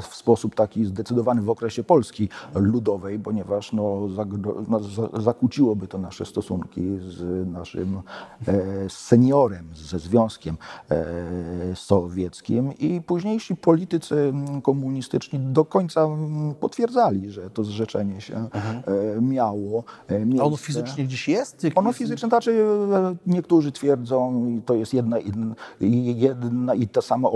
w 0.00 0.14
sposób 0.14 0.54
taki 0.54 0.84
zdecydowany 0.84 1.42
w 1.42 1.50
okresie 1.50 1.84
Polski 1.84 2.28
Ludowej, 2.54 3.18
ponieważ 3.18 3.72
no, 3.72 4.08
no 4.68 4.80
zakłóciłoby 5.20 5.88
to 5.88 5.98
nasze 5.98 6.26
stosunki 6.26 6.82
z 6.98 7.48
naszym 7.48 8.02
e, 8.48 8.52
seniorem, 8.88 9.68
ze 9.74 9.98
Związkiem 9.98 10.56
e, 10.90 11.76
Sowieckim 11.76 12.72
i 12.78 13.00
późniejsi 13.00 13.56
politycy 13.56 14.32
komunistyczni 14.62 15.38
do 15.38 15.64
końca 15.64 16.08
potwierdzali, 16.60 17.30
że 17.30 17.50
to 17.50 17.64
zrzeczenie 17.64 18.20
się 18.20 18.36
mhm. 18.36 19.28
miało 19.28 19.84
miejsce. 20.10 20.42
A 20.42 20.44
ono 20.44 20.56
fizycznie 20.56 21.04
gdzieś 21.04 21.28
jest? 21.28 21.66
Ono 21.74 21.92
fizycznie, 21.92 22.28
znaczy 22.28 22.64
niektórzy 23.26 23.72
twierdzą, 23.72 24.46
i 24.46 24.62
to 24.62 24.74
jest 24.74 24.94
jedna, 24.94 25.18
jedna 25.80 26.74
i 26.74 26.88
ta 26.88 27.02
sama 27.02 27.28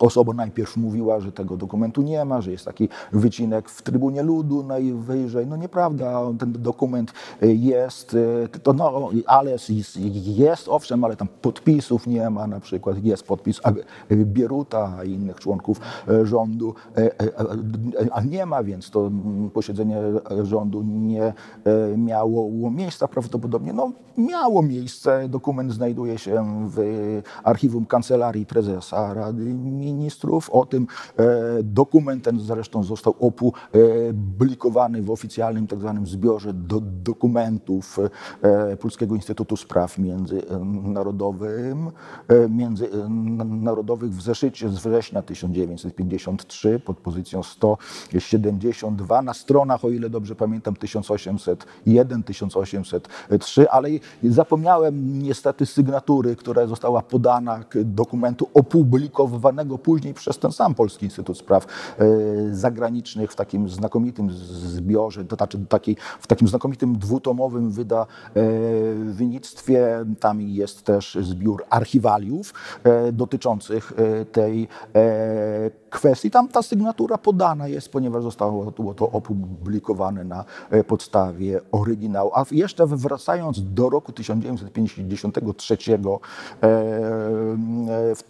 osoba 0.00 0.32
najpierw 0.32 0.76
mówiła, 0.76 1.20
że 1.20 1.32
tego 1.32 1.56
dokumentu 1.56 2.02
nie 2.02 2.24
ma, 2.24 2.40
że 2.40 2.50
jest 2.50 2.64
taki 2.64 2.88
wycinek 3.12 3.68
w 3.68 3.82
Trybunie 3.82 4.22
Ludu 4.22 4.62
najwyżej. 4.62 5.46
No 5.46 5.56
nieprawda, 5.56 6.22
ten 6.38 6.52
dokument 6.52 7.12
jest, 7.42 8.16
to 8.62 8.72
no, 8.72 9.10
ale 9.26 9.50
jest, 9.50 9.96
jest 10.36 10.68
owszem, 10.68 11.04
ale 11.04 11.16
tam 11.16 11.28
podpisów 11.42 12.06
nie 12.06 12.30
ma, 12.30 12.46
na 12.46 12.60
przykład 12.60 13.04
jest 13.04 13.22
podpis 13.22 13.60
Bieruta 14.12 15.04
i 15.04 15.10
innych 15.10 15.40
członków 15.40 15.80
rządu, 16.22 16.74
a 18.12 18.20
nie 18.20 18.46
ma, 18.46 18.62
więc 18.62 18.90
to 18.90 19.10
posiedzenie 19.52 19.96
rządu 20.42 20.82
nie 20.82 21.32
miało 21.96 22.70
miejsca 22.70 23.08
prawdopodobnie. 23.08 23.72
No 23.72 23.92
miało 24.16 24.62
miejsce, 24.62 25.28
dokument 25.28 25.72
znajduje 25.72 26.18
się 26.18 26.68
w 26.74 26.78
archiwum 27.44 27.57
Kancelarii 27.88 28.46
Prezesa 28.46 29.14
Rady 29.14 29.44
Ministrów. 29.44 30.50
O 30.50 30.66
tym 30.66 30.86
e, 31.16 31.26
dokument 31.62 32.24
ten 32.24 32.40
zresztą 32.40 32.82
został 32.82 33.14
opublikowany 33.20 35.02
w 35.02 35.10
oficjalnym 35.10 35.66
tak 35.66 35.80
zwanym 35.80 36.06
zbiorze 36.06 36.52
do 36.52 36.80
dokumentów 36.80 37.98
e, 38.42 38.76
Polskiego 38.76 39.14
Instytutu 39.14 39.56
Spraw 39.56 39.98
Międzynarodowym, 39.98 41.90
e, 42.28 42.48
międzynarodowych 42.48 44.10
w 44.10 44.22
zeszycie 44.22 44.68
z 44.68 44.78
września 44.78 45.22
1953 45.22 46.80
pod 46.80 46.98
pozycją 46.98 47.42
172 47.42 49.22
na 49.22 49.34
stronach, 49.34 49.84
o 49.84 49.90
ile 49.90 50.10
dobrze 50.10 50.34
pamiętam, 50.34 50.76
1801, 50.76 52.22
1803, 52.22 53.70
ale 53.70 53.88
zapomniałem 54.22 55.22
niestety 55.22 55.66
sygnatury, 55.66 56.36
która 56.36 56.66
została 56.66 57.02
podana 57.02 57.47
dokumentu 57.84 58.48
opublikowanego 58.54 59.78
później 59.78 60.14
przez 60.14 60.38
ten 60.38 60.52
sam 60.52 60.74
Polski 60.74 61.04
Instytut 61.04 61.38
Spraw 61.38 61.64
e, 61.64 61.68
Zagranicznych 62.54 63.32
w 63.32 63.36
takim 63.36 63.68
znakomitym 63.68 64.30
zbiorze, 64.32 65.24
to 65.24 65.36
znaczy 65.36 65.58
w 66.20 66.26
takim 66.26 66.48
znakomitym 66.48 66.98
dwutomowym 66.98 67.70
wydawnictwie. 67.70 70.04
Tam 70.20 70.40
jest 70.40 70.82
też 70.82 71.18
zbiór 71.20 71.64
archiwaliów 71.70 72.54
e, 72.84 73.12
dotyczących 73.12 73.92
e, 73.96 74.24
tej 74.24 74.68
kwestii. 75.90 76.30
Tam 76.30 76.48
ta 76.48 76.62
sygnatura 76.62 77.18
podana 77.18 77.68
jest, 77.68 77.92
ponieważ 77.92 78.22
zostało 78.22 78.72
to 78.72 79.10
opublikowane 79.10 80.24
na 80.24 80.44
podstawie 80.86 81.60
oryginału. 81.72 82.30
A 82.34 82.44
jeszcze 82.50 82.86
wracając 82.86 83.74
do 83.74 83.90
roku 83.90 84.12
1953, 84.12 85.76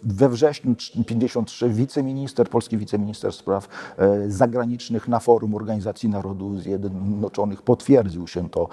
we 0.03 0.29
wrześniu 0.29 0.75
1953 0.75 1.69
wiceminister, 1.69 2.49
polski 2.49 2.77
wiceminister 2.77 3.33
spraw 3.33 3.67
e, 3.97 4.29
zagranicznych 4.29 5.07
na 5.07 5.19
forum 5.19 5.55
Organizacji 5.55 6.09
Narodów 6.09 6.61
Zjednoczonych 6.61 7.61
potwierdził 7.61 8.27
się 8.27 8.49
to, 8.49 8.69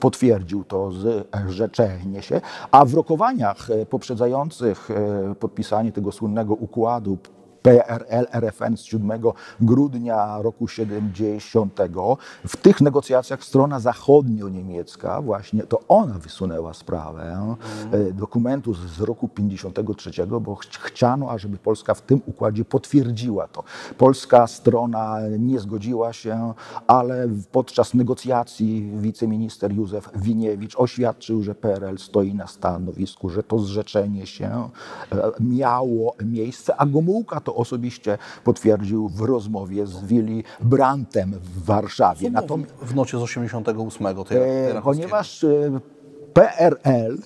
potwierdził 0.00 0.64
to 0.64 0.90
zrzeczenie 1.48 2.22
się, 2.22 2.40
a 2.70 2.84
w 2.84 2.94
rokowaniach 2.94 3.70
e, 3.70 3.86
poprzedzających 3.86 4.90
e, 4.90 5.34
podpisanie 5.34 5.92
tego 5.92 6.12
słynnego 6.12 6.54
układu 6.54 7.18
PRL, 7.66 8.26
RFN 8.32 8.76
z 8.76 8.82
7 8.82 9.22
grudnia 9.60 10.42
roku 10.42 10.68
70. 10.68 11.78
W 12.46 12.56
tych 12.56 12.80
negocjacjach 12.80 13.44
strona 13.44 13.80
zachodnio-niemiecka, 13.80 15.22
właśnie 15.22 15.62
to 15.62 15.80
ona 15.88 16.14
wysunęła 16.14 16.74
sprawę 16.74 17.56
mm. 17.92 18.16
dokumentu 18.16 18.74
z 18.74 19.00
roku 19.00 19.28
53, 19.28 20.10
bo 20.40 20.58
chciano, 20.80 21.30
ażeby 21.30 21.58
Polska 21.58 21.94
w 21.94 22.00
tym 22.00 22.20
układzie 22.26 22.64
potwierdziła 22.64 23.48
to. 23.48 23.64
Polska 23.98 24.46
strona 24.46 25.18
nie 25.38 25.60
zgodziła 25.60 26.12
się, 26.12 26.54
ale 26.86 27.28
podczas 27.52 27.94
negocjacji 27.94 28.90
wiceminister 28.94 29.72
Józef 29.72 30.10
Winiewicz 30.14 30.76
oświadczył, 30.76 31.42
że 31.42 31.54
PRL 31.54 31.98
stoi 31.98 32.34
na 32.34 32.46
stanowisku, 32.46 33.28
że 33.28 33.42
to 33.42 33.58
zrzeczenie 33.58 34.26
się 34.26 34.68
e, 35.12 35.30
miało 35.40 36.14
miejsce, 36.24 36.76
a 36.76 36.86
Gomułka 36.86 37.40
to 37.40 37.55
osobiście 37.56 38.18
potwierdził 38.44 39.08
w 39.08 39.20
rozmowie 39.20 39.86
z 39.86 40.04
Willy 40.04 40.42
Brandtem 40.60 41.32
w 41.42 41.64
Warszawie. 41.64 42.30
Co 42.48 42.58
w 42.82 42.94
nocie 42.94 43.18
z 43.18 43.22
88 43.22 44.24
tej 44.24 44.38
e, 44.38 44.82
Ponieważ 44.82 45.44
e, 45.44 45.80
PRL 46.36 47.18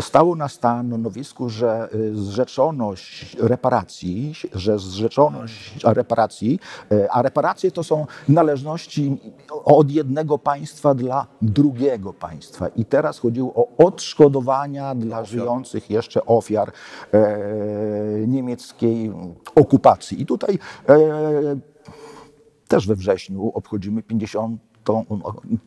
stało 0.00 0.36
na 0.36 0.48
stanowisku, 0.48 1.48
że 1.48 1.88
zrzeczoność 2.12 3.36
reparacji, 3.40 4.32
że 4.54 4.78
zrzeczoność 4.78 5.84
reparacji, 5.84 6.60
a 7.10 7.22
reparacje 7.22 7.70
to 7.70 7.84
są 7.84 8.06
należności 8.28 9.16
od 9.50 9.90
jednego 9.90 10.38
państwa 10.38 10.94
dla 10.94 11.26
drugiego 11.42 12.12
państwa. 12.12 12.68
I 12.68 12.84
teraz 12.84 13.18
chodziło 13.18 13.54
o 13.54 13.86
odszkodowania 13.86 14.94
dla 14.94 15.24
żyjących 15.24 15.90
jeszcze 15.90 16.26
ofiar 16.26 16.72
e, 17.12 17.38
niemieckiej 18.26 19.12
okupacji. 19.54 20.22
I 20.22 20.26
tutaj 20.26 20.58
e, 20.88 20.96
też 22.68 22.86
we 22.86 22.94
wrześniu 22.94 23.50
obchodzimy 23.54 24.02
50 24.02 24.75
tą 24.86 25.04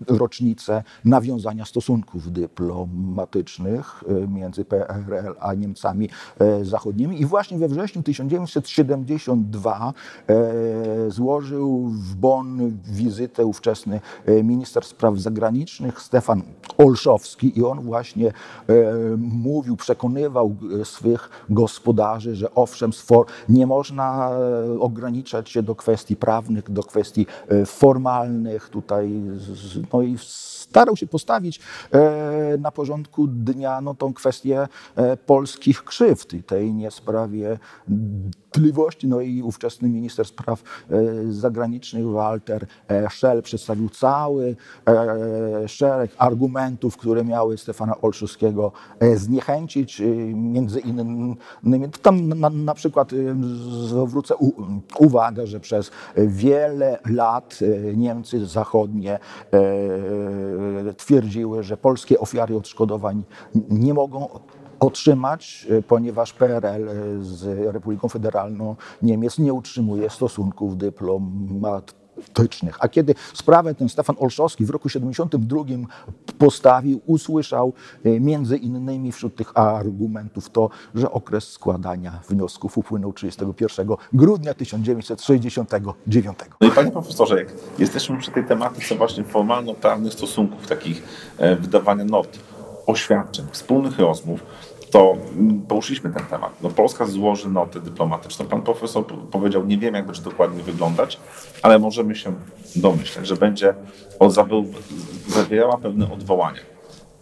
rocznicę 0.07 0.83
nawiązania 1.05 1.65
stosunków 1.65 2.31
dyplomatycznych 2.31 4.03
e, 4.07 4.27
między 4.27 4.65
PRL 4.65 5.35
a 5.39 5.53
Niemcami 5.53 6.09
e, 6.39 6.65
zachodnimi. 6.65 7.21
I 7.21 7.25
właśnie 7.25 7.57
we 7.57 7.67
wrześniu 7.67 8.03
1972 8.03 9.93
e, 10.27 11.11
złożył 11.11 11.87
w 11.87 12.15
Bonn 12.15 12.77
wizytę 12.85 13.45
ówczesny 13.45 14.01
minister 14.43 14.85
spraw 14.85 15.17
zagranicznych 15.17 16.01
Stefan 16.01 16.41
Olszowski 16.77 17.59
i 17.59 17.63
on 17.63 17.81
właśnie 17.81 18.33
mówił, 19.17 19.77
przekonywał 19.77 20.55
swych 20.83 21.29
gospodarzy, 21.49 22.35
że 22.35 22.53
owszem, 22.55 22.91
nie 23.49 23.67
można 23.67 24.31
ograniczać 24.79 25.49
się 25.49 25.63
do 25.63 25.75
kwestii 25.75 26.15
prawnych, 26.15 26.71
do 26.71 26.83
kwestii 26.83 27.25
formalnych. 27.65 28.69
Tutaj 28.69 29.08
no 29.93 30.01
i 30.01 30.17
starał 30.69 30.95
się 30.95 31.07
postawić 31.07 31.59
e, 31.91 32.57
na 32.57 32.71
porządku 32.71 33.27
dnia 33.27 33.81
no, 33.81 33.95
tą 33.95 34.13
kwestię 34.13 34.67
e, 34.95 35.17
polskich 35.17 35.83
krzywd 35.83 36.33
i 36.33 36.43
tej 36.43 36.73
niesprawiedliwości. 36.73 38.48
No 39.03 39.21
i 39.21 39.41
ówczesny 39.41 39.89
minister 39.89 40.25
spraw 40.25 40.63
e, 40.89 40.95
zagranicznych 41.31 42.07
Walter 42.07 42.67
Schell 43.09 43.41
przedstawił 43.41 43.89
cały 43.89 44.55
szereg 45.67 46.11
argumentów, 46.17 46.97
które 46.97 47.23
miały 47.23 47.57
Stefana 47.57 48.01
Olszewskiego 48.01 48.71
zniechęcić. 49.15 50.01
Między 50.33 50.79
innymi 50.79 51.89
tam 52.01 52.29
na, 52.29 52.49
na 52.49 52.73
przykład 52.73 53.11
zwrócę 53.87 54.35
uwagę, 54.99 55.47
że 55.47 55.59
przez 55.59 55.91
wiele 56.17 56.99
lat 57.05 57.59
Niemcy 57.95 58.45
zachodnie 58.45 59.19
twierdziły, 60.97 61.63
że 61.63 61.77
polskie 61.77 62.19
ofiary 62.19 62.57
odszkodowań 62.57 63.23
nie 63.69 63.93
mogą 63.93 64.27
otrzymać, 64.79 65.67
ponieważ 65.87 66.33
PRL 66.33 66.89
z 67.21 67.73
Republiką 67.73 68.09
Federalną 68.09 68.75
Niemiec 69.01 69.37
nie 69.37 69.53
utrzymuje 69.53 70.09
stosunków 70.09 70.77
dyplomatycznych 70.77 71.99
a 72.79 72.87
kiedy 72.87 73.15
sprawę 73.33 73.75
ten 73.75 73.89
Stefan 73.89 74.15
Olszowski 74.19 74.65
w 74.65 74.69
roku 74.69 74.89
72 74.89 75.63
postawił, 76.37 77.01
usłyszał 77.05 77.73
e, 78.05 78.19
między 78.19 78.57
innymi 78.57 79.11
wśród 79.11 79.35
tych 79.35 79.57
argumentów 79.57 80.49
to, 80.49 80.69
że 80.95 81.11
okres 81.11 81.51
składania 81.51 82.19
wniosków 82.29 82.77
upłynął 82.77 83.13
31 83.13 83.87
grudnia 84.13 84.53
1969. 84.53 86.37
No 86.61 86.67
i 86.67 86.71
panie 86.71 86.91
profesorze, 86.91 87.37
jak 87.37 87.53
jesteśmy 87.79 88.17
przy 88.17 88.31
tej 88.31 88.45
tematyce 88.45 88.95
właśnie 88.95 89.23
formalno-prawnych 89.23 90.13
stosunków, 90.13 90.67
takich 90.67 91.03
e, 91.37 91.55
wydawania 91.55 92.05
not, 92.05 92.39
oświadczeń, 92.87 93.45
wspólnych 93.51 93.99
rozmów, 93.99 94.43
to 94.91 95.17
poruszyliśmy 95.67 96.09
ten 96.09 96.25
temat. 96.25 96.61
No, 96.61 96.69
Polska 96.69 97.05
złoży 97.05 97.49
notę 97.49 97.79
dyplomatyczną. 97.79 98.45
Pan 98.45 98.61
profesor 98.61 99.05
powiedział, 99.31 99.65
nie 99.65 99.77
wiem, 99.77 99.95
jak 99.95 100.05
będzie 100.05 100.21
dokładnie 100.21 100.63
wyglądać, 100.63 101.19
ale 101.61 101.79
możemy 101.79 102.15
się 102.15 102.33
domyśleć, 102.75 103.27
że 103.27 103.35
będzie 103.35 103.73
zawierała 105.27 105.77
pewne 105.77 106.11
odwołania 106.11 106.59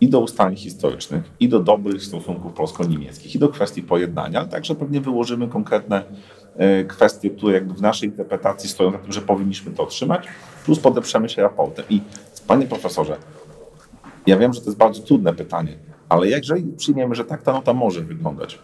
i 0.02 0.10
do 0.10 0.20
ustaleń 0.20 0.56
historycznych, 0.56 1.24
i 1.40 1.50
do 1.50 1.60
dobrych 1.60 2.04
stosunków 2.04 2.54
polsko-niemieckich, 2.54 3.36
i 3.36 3.40
do 3.40 3.50
kwestii 3.50 3.84
pojednania, 3.84 4.40
ale 4.40 4.48
także 4.48 4.76
pewnie 4.76 5.02
wyłożymy 5.02 5.48
konkretne 5.48 6.04
e, 6.56 6.84
kwestie, 6.84 7.30
które 7.30 7.54
jakby 7.54 7.74
w 7.74 7.82
naszej 7.82 8.10
interpretacji 8.10 8.70
stoją 8.70 8.92
na 8.92 8.98
tym, 8.98 9.12
że 9.12 9.22
powinniśmy 9.22 9.72
to 9.72 9.84
otrzymać, 9.84 10.28
plus 10.66 10.80
podeprzemy 10.80 11.30
się 11.30 11.42
raportem. 11.42 11.86
I 11.90 12.02
panie 12.48 12.66
profesorze, 12.66 13.18
ja 14.28 14.38
wiem, 14.38 14.54
że 14.54 14.62
to 14.62 14.66
jest 14.66 14.78
bardzo 14.78 15.02
trudne 15.02 15.34
pytanie, 15.34 15.78
ale 16.10 16.28
jeżeli 16.28 16.64
przyjmiemy, 16.64 17.16
że 17.16 17.26
tak 17.26 17.44
ta 17.44 17.54
nota 17.54 17.74
może 17.74 18.02
wyglądać, 18.02 18.60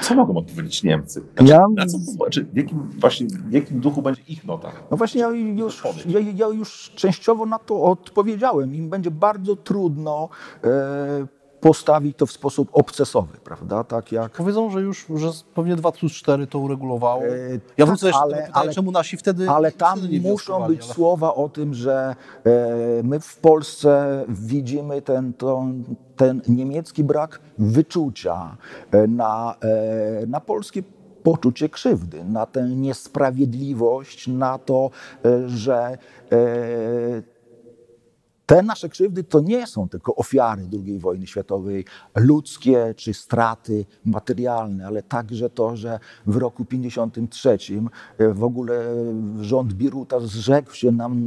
co 0.00 0.14
mogą 0.14 0.36
odpowiedzieć 0.36 0.82
Niemcy? 0.82 1.22
Znaczy, 1.34 1.52
ja... 1.52 1.60
na 1.76 1.86
co, 1.86 1.98
znaczy, 1.98 2.44
w, 2.44 2.56
jakim, 2.56 2.90
właśnie, 2.98 3.26
w 3.26 3.52
jakim 3.52 3.80
duchu 3.80 4.02
będzie 4.02 4.22
ich 4.28 4.44
nota? 4.44 4.72
No 4.90 4.96
właśnie, 4.96 5.20
ja 5.20 5.30
już, 5.30 5.82
ja, 6.06 6.20
ja 6.20 6.46
już 6.46 6.92
częściowo 6.94 7.46
na 7.46 7.58
to 7.58 7.82
odpowiedziałem. 7.82 8.74
Im 8.74 8.88
będzie 8.90 9.10
bardzo 9.10 9.56
trudno 9.56 10.28
e, 10.64 11.26
postawić 11.64 12.16
to 12.16 12.26
w 12.26 12.32
sposób 12.32 12.68
obcesowy, 12.72 13.38
prawda? 13.44 13.84
Tak 13.84 14.12
jak... 14.12 14.32
Powiedzą, 14.32 14.70
że 14.70 14.80
już 14.80 15.06
że 15.14 15.30
pewnie 15.54 15.76
2 15.76 15.92
plus 15.92 16.12
4 16.12 16.46
to 16.46 16.58
uregulowało. 16.58 17.22
E, 17.22 17.28
ja 17.76 17.86
wrócę 17.86 18.06
jeszcze 18.06 18.22
ale, 18.22 18.30
do 18.30 18.36
pytania, 18.36 18.54
ale, 18.54 18.72
czemu 18.72 18.92
nasi 18.92 19.16
wtedy 19.16 19.50
Ale 19.50 19.72
tam 19.72 19.98
wtedy 19.98 20.20
muszą 20.20 20.66
być 20.66 20.82
ale... 20.84 20.94
słowa 20.94 21.34
o 21.34 21.48
tym, 21.48 21.74
że 21.74 22.16
e, 22.44 23.02
my 23.02 23.20
w 23.20 23.36
Polsce 23.36 24.24
widzimy 24.28 25.02
ten, 25.02 25.32
ten, 25.32 25.84
ten 26.16 26.42
niemiecki 26.48 27.04
brak 27.04 27.40
wyczucia 27.58 28.56
e, 28.90 29.06
na, 29.06 29.54
na 30.26 30.40
polskie 30.40 30.82
poczucie 31.22 31.68
krzywdy, 31.68 32.24
na 32.24 32.46
tę 32.46 32.62
niesprawiedliwość, 32.62 34.28
na 34.28 34.58
to, 34.58 34.90
że 35.46 35.98
te 38.46 38.62
nasze 38.62 38.88
krzywdy 38.88 39.24
to 39.24 39.40
nie 39.40 39.66
są 39.66 39.88
tylko 39.88 40.14
ofiary 40.14 40.62
II 40.72 40.98
wojny 40.98 41.26
światowej, 41.26 41.84
ludzkie 42.14 42.94
czy 42.96 43.14
straty 43.14 43.84
materialne, 44.04 44.86
ale 44.86 45.02
także 45.02 45.50
to, 45.50 45.76
że 45.76 45.98
w 46.26 46.36
roku 46.36 46.64
53 46.64 47.58
e, 48.18 48.28
w 48.28 48.44
ogóle 48.44 48.84
rząd 49.40 49.72
Biruta 49.72 50.20
zrzekł 50.20 50.74
się 50.74 50.92
nam 50.92 51.24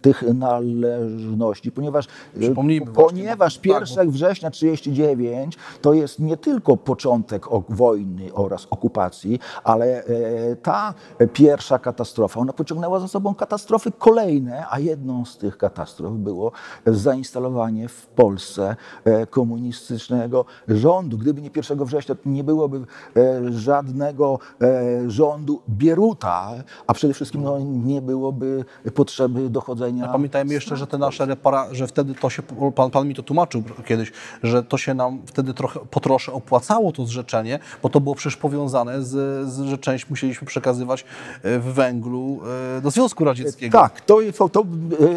tych 0.00 0.22
należności, 0.34 1.72
ponieważ, 1.72 2.06
e, 2.40 2.54
ponieważ 2.94 3.60
1 3.64 3.96
tak, 3.96 4.10
września 4.10 4.50
1939 4.50 5.56
to 5.80 5.92
jest 5.92 6.18
nie 6.18 6.36
tylko 6.36 6.76
początek 6.76 7.46
wojny 7.68 8.34
oraz 8.34 8.66
okupacji, 8.70 9.38
ale 9.64 10.04
e, 10.04 10.56
ta 10.56 10.94
pierwsza 11.32 11.78
katastrofa, 11.78 12.40
ona 12.40 12.52
pociągnęła 12.52 13.00
za 13.00 13.08
sobą 13.08 13.34
katastrofy 13.34 13.92
kolejne, 13.92 14.64
a 14.70 14.78
jedną 14.78 15.24
z 15.24 15.38
tych 15.38 15.58
katastrof 15.58 16.12
było 16.12 16.37
było 16.38 16.52
zainstalowanie 16.86 17.88
w 17.88 18.06
Polsce 18.06 18.76
e, 19.04 19.26
komunistycznego 19.26 20.44
rządu. 20.68 21.18
Gdyby 21.18 21.42
nie 21.42 21.50
1 21.56 21.84
września, 21.84 22.14
to 22.14 22.20
nie 22.26 22.44
byłoby 22.44 22.80
e, 23.16 23.52
żadnego 23.52 24.38
e, 24.62 25.10
rządu 25.10 25.62
Bieruta, 25.68 26.50
a 26.86 26.94
przede 26.94 27.14
wszystkim 27.14 27.42
no, 27.42 27.58
nie 27.60 28.02
byłoby 28.02 28.64
potrzeby 28.94 29.50
dochodzenia. 29.50 30.08
Pamiętajmy 30.08 30.54
jeszcze, 30.54 30.76
że 30.76 30.86
te 30.86 30.98
nasze 30.98 31.26
repara, 31.26 31.66
że 31.72 31.86
wtedy 31.86 32.14
to 32.14 32.30
się, 32.30 32.42
pan, 32.74 32.90
pan 32.90 33.08
mi 33.08 33.14
to 33.14 33.22
tłumaczył 33.22 33.62
kiedyś, 33.86 34.12
że 34.42 34.62
to 34.62 34.78
się 34.78 34.94
nam 34.94 35.22
wtedy 35.26 35.54
trochę, 35.54 35.80
po 35.90 36.00
trosze 36.00 36.32
opłacało 36.32 36.92
to 36.92 37.06
zrzeczenie, 37.06 37.58
bo 37.82 37.88
to 37.88 38.00
było 38.00 38.14
przecież 38.14 38.36
powiązane 38.36 39.02
z, 39.02 39.48
z 39.48 39.62
że 39.62 39.78
część 39.78 40.10
musieliśmy 40.10 40.46
przekazywać 40.46 41.04
w 41.44 41.72
węglu 41.74 42.40
do 42.82 42.90
Związku 42.90 43.24
Radzieckiego. 43.24 43.78
Tak, 43.78 44.00
to, 44.00 44.18
to, 44.38 44.48
to 44.48 44.64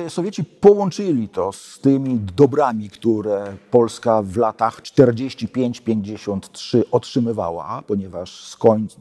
Sowieci 0.07 0.43
połączyli 0.43 1.10
to 1.31 1.51
z 1.51 1.79
tymi 1.79 2.19
dobrami, 2.19 2.89
które 2.89 3.53
Polska 3.71 4.21
w 4.21 4.37
latach 4.37 4.81
45-53 4.81 6.83
otrzymywała, 6.91 7.83
ponieważ 7.87 8.47
z 8.47 8.55
końca, 8.55 8.97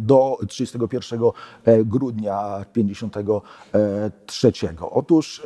do 0.00 0.38
31 0.48 1.20
grudnia 1.84 2.64
53. 2.72 4.52
Otóż 4.90 5.42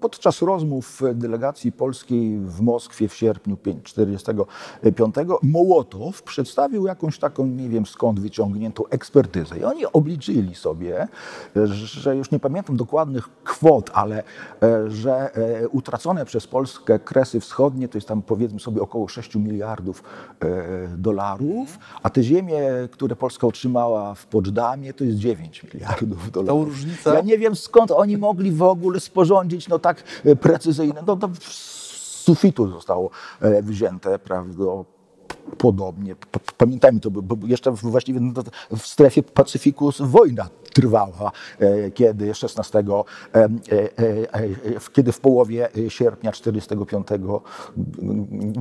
podczas 0.00 0.42
rozmów 0.42 1.02
delegacji 1.14 1.72
polskiej 1.72 2.38
w 2.38 2.60
Moskwie 2.60 3.08
w 3.08 3.14
sierpniu 3.14 3.56
1945 3.56 5.14
Mołotow 5.42 6.22
przedstawił 6.22 6.86
jakąś 6.86 7.18
taką, 7.18 7.46
nie 7.46 7.68
wiem 7.68 7.86
skąd 7.86 8.20
wyciągniętą 8.20 8.86
ekspertyzę. 8.86 9.58
I 9.58 9.64
oni 9.64 9.86
obliczyli 9.86 10.54
sobie, 10.54 11.08
że 11.76 12.16
już 12.16 12.30
nie 12.30 12.38
pamiętam 12.38 12.76
dokładnych 12.76 13.28
kwot, 13.44 13.90
ale 13.94 14.22
że 14.98 15.34
e, 15.34 15.68
utracone 15.68 16.24
przez 16.24 16.46
Polskę 16.46 16.98
kresy 16.98 17.40
wschodnie 17.40 17.88
to 17.88 17.98
jest 17.98 18.08
tam 18.08 18.22
powiedzmy 18.22 18.60
sobie 18.60 18.82
około 18.82 19.08
6 19.08 19.34
miliardów 19.34 20.02
e, 20.40 20.88
dolarów, 20.96 21.78
a 22.02 22.10
te 22.10 22.22
ziemie, 22.22 22.60
które 22.90 23.16
Polska 23.16 23.46
otrzymała 23.46 24.14
w 24.14 24.26
Poczdamie 24.26 24.94
to 24.94 25.04
jest 25.04 25.18
9 25.18 25.62
miliardów 25.74 26.30
dolarów. 26.30 26.64
Ta 26.64 26.70
różnica? 26.70 27.14
Ja 27.14 27.20
nie 27.20 27.38
wiem 27.38 27.56
skąd 27.56 27.90
oni 27.90 28.16
mogli 28.16 28.52
w 28.52 28.62
ogóle 28.62 29.00
sporządzić 29.00 29.68
no 29.68 29.78
tak 29.78 30.02
e, 30.24 30.36
precyzyjne. 30.36 31.02
No, 31.06 31.16
to 31.16 31.30
sufitu 32.24 32.68
zostało 32.68 33.10
wzięte, 33.62 34.18
prawda, 34.18 34.64
podobnie. 35.58 36.16
Pamiętajmy 36.56 37.00
to, 37.00 37.10
bo 37.10 37.36
jeszcze 37.46 37.70
właściwie 37.72 38.20
w 38.76 38.86
strefie 38.86 39.22
Pacyfiku 39.22 39.90
wojna 40.00 40.48
trwała, 40.72 41.32
e, 41.58 41.90
kiedy 41.90 42.34
16, 42.34 42.84
e, 43.34 43.44
e, 43.44 43.48
kiedy 44.92 45.12
w 45.12 45.20
połowie 45.20 45.68
sierpnia 45.88 46.32
1945 46.32 47.06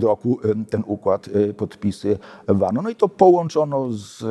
roku 0.02 0.40
ten 0.70 0.84
układ 0.86 1.30
podpisywano. 1.58 2.82
No 2.82 2.90
i 2.90 2.96
to 2.96 3.10
połączono, 3.10 3.88
z, 3.92 4.24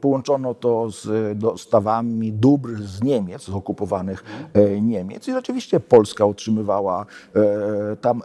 połączono 0.00 0.54
to 0.54 0.90
z 0.90 1.38
dostawami 1.38 2.32
dóbr 2.32 2.82
z 2.82 3.02
Niemiec, 3.02 3.42
z 3.42 3.48
okupowanych 3.48 4.24
Niemiec 4.82 5.28
i 5.28 5.32
rzeczywiście 5.32 5.80
Polska 5.80 6.24
otrzymywała 6.24 7.06
tam 8.00 8.22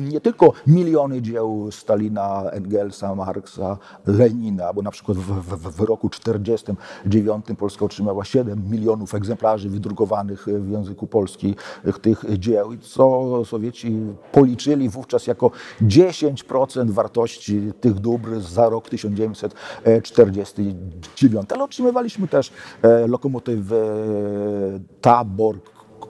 nie 0.00 0.20
tylko 0.20 0.52
miliony 0.66 1.22
dzieł 1.22 1.68
Stalina, 1.70 2.42
Engelsa, 2.50 3.14
Marksa, 3.14 3.78
Lenina, 4.06 4.72
bo 4.72 4.82
na 4.82 4.90
przykład 4.90 5.18
w, 5.18 5.40
w, 5.42 5.76
w 5.76 5.80
roku 5.80 6.08
1949 6.32 7.44
Polska 7.58 7.84
otrzymała 7.84 8.24
7 8.24 8.62
milionów 8.70 9.14
egzemplarzy 9.14 9.68
wydrukowanych 9.68 10.46
w 10.46 10.70
języku 10.70 11.06
polskim 11.06 11.54
tych 12.02 12.24
dzieł, 12.38 12.70
co 12.82 13.44
Sowieci 13.44 13.96
policzyli 14.32 14.88
wówczas 14.88 15.26
jako 15.26 15.50
10% 15.82 16.90
wartości 16.90 17.72
tych 17.80 17.94
dóbr 17.94 18.40
za 18.40 18.68
rok 18.68 18.88
1949. 18.88 21.52
Ale 21.52 21.64
otrzymywaliśmy 21.64 22.28
też 22.28 22.52
e, 22.82 23.06
lokomotywy 23.06 23.78
Tabor, 25.00 25.56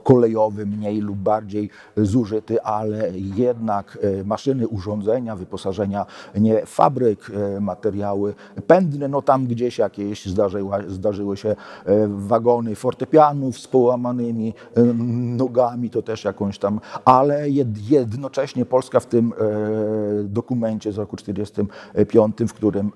kolejowy, 0.03 0.65
mniej 0.65 1.01
lub 1.01 1.17
bardziej 1.17 1.69
zużyty, 1.97 2.61
ale 2.61 3.11
jednak 3.15 3.97
e, 4.01 4.23
maszyny, 4.23 4.67
urządzenia, 4.67 5.35
wyposażenia, 5.35 6.05
nie 6.35 6.65
fabryk, 6.65 7.31
e, 7.57 7.61
materiały 7.61 8.33
pędne, 8.67 9.07
no 9.07 9.21
tam 9.21 9.47
gdzieś 9.47 9.77
jakieś 9.77 10.25
zdarzyła, 10.25 10.77
zdarzyły 10.87 11.37
się 11.37 11.49
e, 11.49 11.55
wagony 12.07 12.75
fortepianów 12.75 13.59
z 13.59 13.67
połamanymi 13.67 14.53
nogami, 15.37 15.89
to 15.89 16.01
też 16.01 16.23
jakąś 16.23 16.59
tam, 16.59 16.79
ale 17.05 17.49
jednocześnie 17.89 18.65
Polska 18.65 18.99
w 18.99 19.05
tym 19.05 19.33
dokumencie 20.23 20.91
z 20.91 20.97
roku 20.97 21.17
1945, 21.17 22.51
w 22.51 22.53
którym 22.53 22.91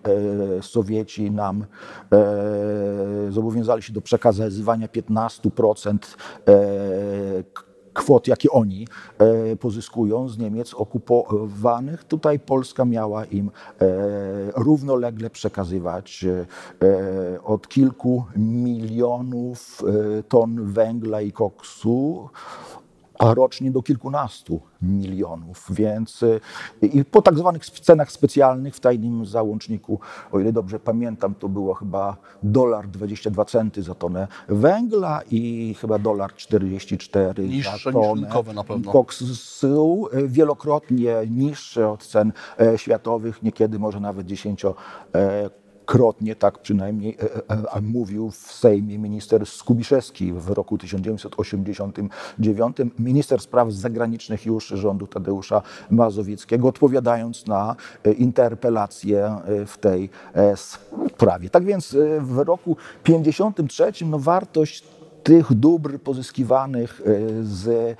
Sowieci 0.62 1.32
nam 1.32 1.66
zobowiązali 3.30 3.82
się 3.82 3.94
do 3.94 4.02
przekazywania 4.02 4.88
15% 4.88 5.98
kwot, 7.94 8.28
jakie 8.28 8.52
oni 8.52 8.88
e, 9.18 9.56
pozyskują 9.56 10.30
z 10.30 10.38
Niemiec 10.38 10.74
okupowanych. 10.74 12.04
Tutaj 12.04 12.40
Polska 12.40 12.86
miała 12.86 13.26
im 13.26 13.52
e, 13.82 13.86
równolegle 14.56 15.30
przekazywać 15.30 16.26
e, 16.26 17.44
od 17.44 17.68
kilku 17.68 18.24
milionów 18.36 19.84
ton 20.28 20.66
węgla 20.66 21.22
i 21.22 21.32
koksu 21.32 22.30
a 23.24 23.34
rocznie 23.34 23.72
do 23.72 23.82
kilkunastu 23.82 24.62
milionów. 24.82 25.68
Więc 25.70 26.24
y, 26.24 26.40
i 26.82 27.06
po 27.06 27.22
tak 27.22 27.38
zwanych 27.38 27.66
cenach 27.66 28.12
specjalnych 28.12 28.76
w 28.76 28.80
tajnym 28.80 29.26
załączniku, 29.26 30.00
o 30.32 30.40
ile 30.40 30.54
dobrze 30.54 30.80
pamiętam, 30.80 31.36
to 31.36 31.50
było 31.50 31.74
chyba 31.74 32.18
dolar 32.44 32.88
22 32.88 33.46
centy 33.46 33.84
za 33.84 33.96
tonę 33.96 34.28
węgla 34.48 35.22
i 35.32 35.76
chyba 35.82 36.00
dolar 36.00 36.36
44 36.36 37.48
niższe 37.48 37.78
za 37.86 37.92
tonę 37.92 38.22
niż 38.22 38.56
na 38.56 38.64
pewno. 38.64 38.92
koksu, 38.92 40.08
y, 40.14 40.28
wielokrotnie 40.28 41.16
niższe 41.30 41.90
od 41.90 42.04
cen 42.04 42.34
e, 42.60 42.78
światowych, 42.78 43.44
niekiedy 43.44 43.80
może 43.80 44.00
nawet 44.00 44.28
dziesięcio 44.28 44.76
e, 45.16 45.50
krotnie, 45.86 46.36
tak 46.36 46.60
przynajmniej 46.60 47.18
e, 47.20 47.24
e, 47.24 47.38
e, 47.74 47.82
mówił 47.82 48.32
w 48.32 48.36
Sejmie 48.36 49.00
minister 49.00 49.46
Skubiszewski 49.46 50.34
w 50.34 50.50
roku 50.50 50.78
1989, 50.78 52.78
minister 53.00 53.42
spraw 53.42 53.72
zagranicznych 53.72 54.46
już 54.46 54.68
rządu 54.68 55.08
Tadeusza 55.08 55.62
Mazowieckiego, 55.90 56.68
odpowiadając 56.68 57.48
na 57.48 57.76
interpelację 58.18 59.38
w 59.68 59.78
tej 59.78 60.10
sprawie. 61.08 61.50
Tak 61.50 61.66
więc 61.66 61.98
w 62.20 62.38
roku 62.38 62.78
1953 63.04 64.06
no, 64.06 64.20
wartość 64.20 64.84
tych 65.24 65.54
dóbr 65.54 66.00
pozyskiwanych 66.00 67.02
e, 67.06 67.44
z 67.44 67.68
e, 67.70 67.94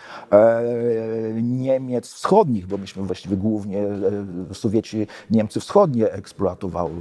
Niemiec 1.42 2.08
wschodnich, 2.08 2.68
bo 2.68 2.78
myśmy 2.78 3.04
właściwie 3.04 3.38
głównie 3.38 3.82
e, 3.82 4.54
Sowieci 4.54 5.08
Niemcy 5.32 5.60
wschodnie 5.60 6.12
eksploatowały, 6.12 6.94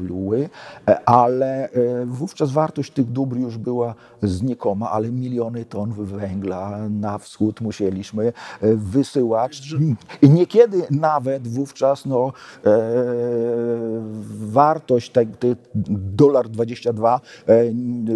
ale 1.06 1.68
wówczas 2.06 2.50
wartość 2.50 2.92
tych 2.92 3.06
dóbr 3.06 3.36
już 3.36 3.58
była 3.58 3.94
znikoma, 4.22 4.90
ale 4.90 5.10
miliony 5.10 5.64
ton 5.64 5.92
węgla 5.92 6.88
na 6.88 7.18
wschód 7.18 7.60
musieliśmy 7.60 8.32
wysyłać. 8.62 9.74
I 10.22 10.30
niekiedy 10.30 10.82
nawet 10.90 11.48
wówczas 11.48 12.06
no, 12.06 12.32
wartość 14.40 15.10
tej 15.10 15.26
dolar 16.14 16.48
22 16.48 17.20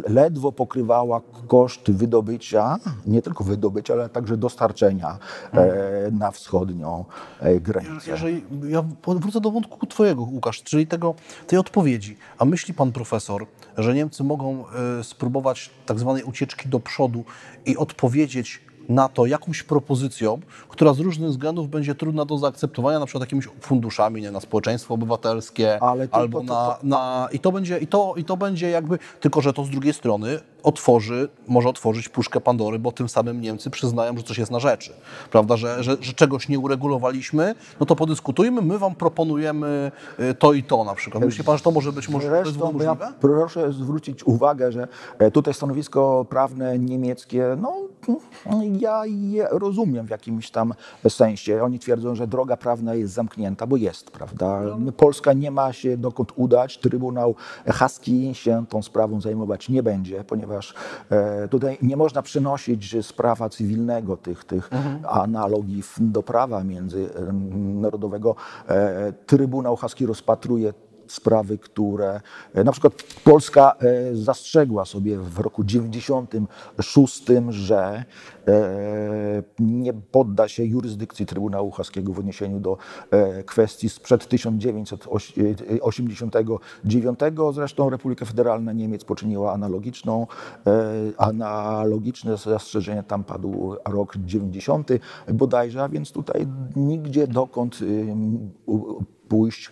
ledwo 0.08 0.52
pokrywała 0.52 1.20
koszt 1.48 1.90
wydobycia, 1.96 2.78
nie 3.06 3.22
tylko 3.22 3.44
wydobycia, 3.44 3.94
ale 3.94 4.08
także 4.08 4.36
dostarczenia 4.36 5.18
e, 5.52 6.10
na 6.10 6.30
wschodnią 6.30 7.04
e, 7.40 7.60
granicę. 7.60 8.10
Jeżeli, 8.10 8.44
ja 8.68 8.84
wrócę 9.06 9.40
do 9.40 9.50
wątku 9.50 9.86
Twojego, 9.86 10.22
Łukasz, 10.22 10.62
czyli 10.62 10.86
tego, 10.86 11.14
tej 11.46 11.58
odpowiedzi. 11.58 12.16
A 12.38 12.44
myśli 12.44 12.74
Pan 12.74 12.92
Profesor, 12.92 13.46
że 13.78 13.94
Niemcy 13.94 14.24
mogą 14.24 14.64
e, 15.00 15.04
spróbować 15.04 15.70
tak 15.86 15.98
zwanej 15.98 16.22
ucieczki 16.22 16.68
do 16.68 16.80
przodu 16.80 17.24
i 17.66 17.76
odpowiedzieć 17.76 18.66
na 18.88 19.08
to 19.08 19.26
jakąś 19.26 19.62
propozycją, 19.62 20.40
która 20.68 20.94
z 20.94 21.00
różnych 21.00 21.30
względów 21.30 21.70
będzie 21.70 21.94
trudna 21.94 22.24
do 22.24 22.38
zaakceptowania, 22.38 22.98
na 22.98 23.06
przykład 23.06 23.20
jakimiś 23.20 23.48
funduszami 23.60 24.22
nie, 24.22 24.30
na 24.30 24.40
społeczeństwo 24.40 24.94
obywatelskie, 24.94 25.76
to, 25.80 26.14
albo 26.14 26.40
to, 26.40 26.46
to, 26.46 26.54
na, 26.54 26.78
na... 26.82 27.28
I 27.32 27.38
to 27.38 27.52
będzie, 27.52 27.78
i 27.78 27.86
to, 27.86 28.14
i 28.16 28.24
to 28.24 28.36
będzie 28.36 28.70
jakby... 28.70 28.98
Tylko, 29.20 29.40
że 29.40 29.52
to 29.52 29.64
z 29.64 29.70
drugiej 29.70 29.92
strony 29.92 30.40
otworzy, 30.66 31.28
może 31.48 31.68
otworzyć 31.68 32.08
puszkę 32.08 32.40
Pandory, 32.40 32.78
bo 32.78 32.92
tym 32.92 33.08
samym 33.08 33.40
Niemcy 33.40 33.70
przyznają, 33.70 34.16
że 34.16 34.22
coś 34.22 34.38
jest 34.38 34.50
na 34.50 34.60
rzeczy. 34.60 34.92
Prawda, 35.30 35.56
że, 35.56 35.82
że, 35.82 35.96
że 36.00 36.12
czegoś 36.12 36.48
nie 36.48 36.58
uregulowaliśmy, 36.58 37.54
no 37.80 37.86
to 37.86 37.96
podyskutujmy, 37.96 38.62
my 38.62 38.78
wam 38.78 38.94
proponujemy 38.94 39.92
y, 40.20 40.34
to 40.34 40.52
i 40.52 40.62
to 40.62 40.84
na 40.84 40.94
przykład. 40.94 41.24
Myśli 41.24 41.44
pan, 41.44 41.56
że 41.56 41.64
to 41.64 41.70
może 41.70 41.92
być 41.92 42.08
może 42.08 42.28
Zresztą, 42.28 42.72
możliwe? 42.72 42.84
Ja 42.84 43.12
proszę 43.20 43.72
zwrócić 43.72 44.24
uwagę, 44.24 44.72
że 44.72 44.88
e, 45.18 45.30
tutaj 45.30 45.54
stanowisko 45.54 46.26
prawne 46.28 46.78
niemieckie, 46.78 47.56
no 47.60 47.86
ja 48.80 49.02
je 49.06 49.48
rozumiem 49.50 50.06
w 50.06 50.10
jakimś 50.10 50.50
tam 50.50 50.74
sensie. 51.08 51.62
Oni 51.62 51.78
twierdzą, 51.78 52.14
że 52.14 52.26
droga 52.26 52.56
prawna 52.56 52.94
jest 52.94 53.12
zamknięta, 53.12 53.66
bo 53.66 53.76
jest, 53.76 54.10
prawda? 54.10 54.62
Polska 54.96 55.32
nie 55.32 55.50
ma 55.50 55.72
się 55.72 55.96
dokąd 55.96 56.32
udać, 56.36 56.78
Trybunał 56.78 57.34
Haski 57.66 58.34
się 58.34 58.64
tą 58.68 58.82
sprawą 58.82 59.20
zajmować 59.20 59.68
nie 59.68 59.82
będzie, 59.82 60.24
ponieważ 60.24 60.55
ponieważ 60.56 60.74
e, 61.10 61.48
tutaj 61.48 61.78
nie 61.82 61.96
można 61.96 62.22
przenosić 62.22 63.06
z 63.06 63.12
prawa 63.12 63.48
cywilnego 63.48 64.16
tych, 64.16 64.44
tych 64.44 64.72
mhm. 64.72 65.00
analogii 65.08 65.82
do 65.98 66.22
prawa 66.22 66.64
międzynarodowego. 66.64 68.36
E, 68.68 69.12
Trybunał 69.26 69.76
Haski 69.76 70.06
rozpatruje 70.06 70.74
sprawy, 71.12 71.58
które 71.58 72.20
e, 72.54 72.64
na 72.64 72.72
przykład 72.72 72.92
Polska 73.24 73.76
zastrzegła 74.12 74.84
sobie 74.84 75.18
w 75.18 75.38
roku 75.38 75.64
96, 75.64 77.22
że 77.48 78.04
E, 78.48 79.42
nie 79.58 79.92
podda 79.92 80.48
się 80.48 80.64
jurysdykcji 80.64 81.26
Trybunału 81.26 81.70
Haskiego 81.70 82.12
w 82.12 82.18
odniesieniu 82.18 82.60
do 82.60 82.76
e, 83.10 83.42
kwestii 83.42 83.88
sprzed 83.88 84.28
1989. 84.28 87.20
Zresztą 87.54 87.90
Republika 87.90 88.24
Federalna 88.24 88.72
Niemiec 88.72 89.04
poczyniła 89.04 89.52
analogiczną, 89.52 90.26
e, 90.66 90.92
analogiczne 91.18 92.36
zastrzeżenie. 92.36 93.02
Tam 93.02 93.24
padł 93.24 93.76
rok 93.84 94.16
90 94.16 94.88
bodajże, 95.32 95.82
a 95.82 95.88
więc 95.88 96.12
tutaj 96.12 96.46
nigdzie 96.76 97.26
dokąd 97.26 97.78
pójść 99.28 99.70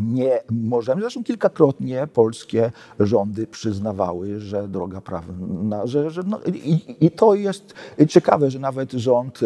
nie 0.00 0.40
możemy. 0.50 1.00
Zresztą 1.00 1.24
kilkakrotnie 1.24 2.06
polskie 2.06 2.72
rządy 3.00 3.46
przyznawały, 3.46 4.40
że 4.40 4.68
droga 4.68 5.00
prawna, 5.00 5.86
że, 5.86 6.10
że 6.10 6.22
no, 6.26 6.40
i, 6.54 6.96
i, 7.00 7.10
to 7.10 7.34
jest 7.34 7.74
ciekawe, 8.08 8.50
że 8.50 8.58
nawet 8.58 8.92
rząd 8.92 9.40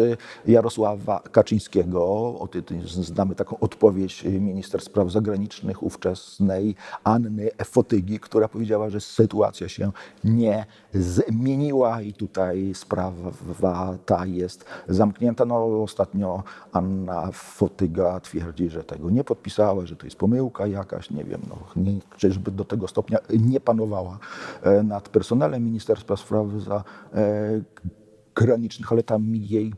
Jarosława 0.47 1.19
Kaczyńskiego, 1.31 2.03
o, 2.03 2.47
znamy 3.01 3.35
taką 3.35 3.59
odpowiedź 3.59 4.23
minister 4.23 4.81
spraw 4.81 5.11
zagranicznych 5.11 5.83
ówczesnej 5.83 6.75
Anny 7.03 7.49
Fotygi, 7.65 8.19
która 8.19 8.47
powiedziała, 8.47 8.89
że 8.89 9.01
sytuacja 9.01 9.69
się 9.69 9.91
nie 10.23 10.65
zmieniła 10.93 12.01
i 12.01 12.13
tutaj 12.13 12.71
sprawa 12.73 13.97
ta 14.05 14.25
jest 14.25 14.65
zamknięta. 14.87 15.45
No, 15.45 15.83
ostatnio 15.83 16.43
Anna 16.71 17.29
Fotyga 17.33 18.19
twierdzi, 18.19 18.69
że 18.69 18.83
tego 18.83 19.09
nie 19.09 19.23
podpisała, 19.23 19.85
że 19.85 19.95
to 19.95 20.05
jest 20.05 20.17
pomyłka 20.17 20.67
jakaś, 20.67 21.09
nie 21.09 21.23
wiem, 21.23 21.41
no, 21.49 21.57
nie, 21.75 21.99
czyżby 22.17 22.51
do 22.51 22.65
tego 22.65 22.87
stopnia 22.87 23.17
nie 23.39 23.59
panowała 23.59 24.19
e, 24.63 24.83
nad 24.83 25.09
personelem 25.09 25.63
Ministerstwa 25.63 26.15
Spraw 26.15 26.47
Zagranicznych, 28.35 28.91
ale 28.91 29.03
tam 29.03 29.35
jej 29.35 29.73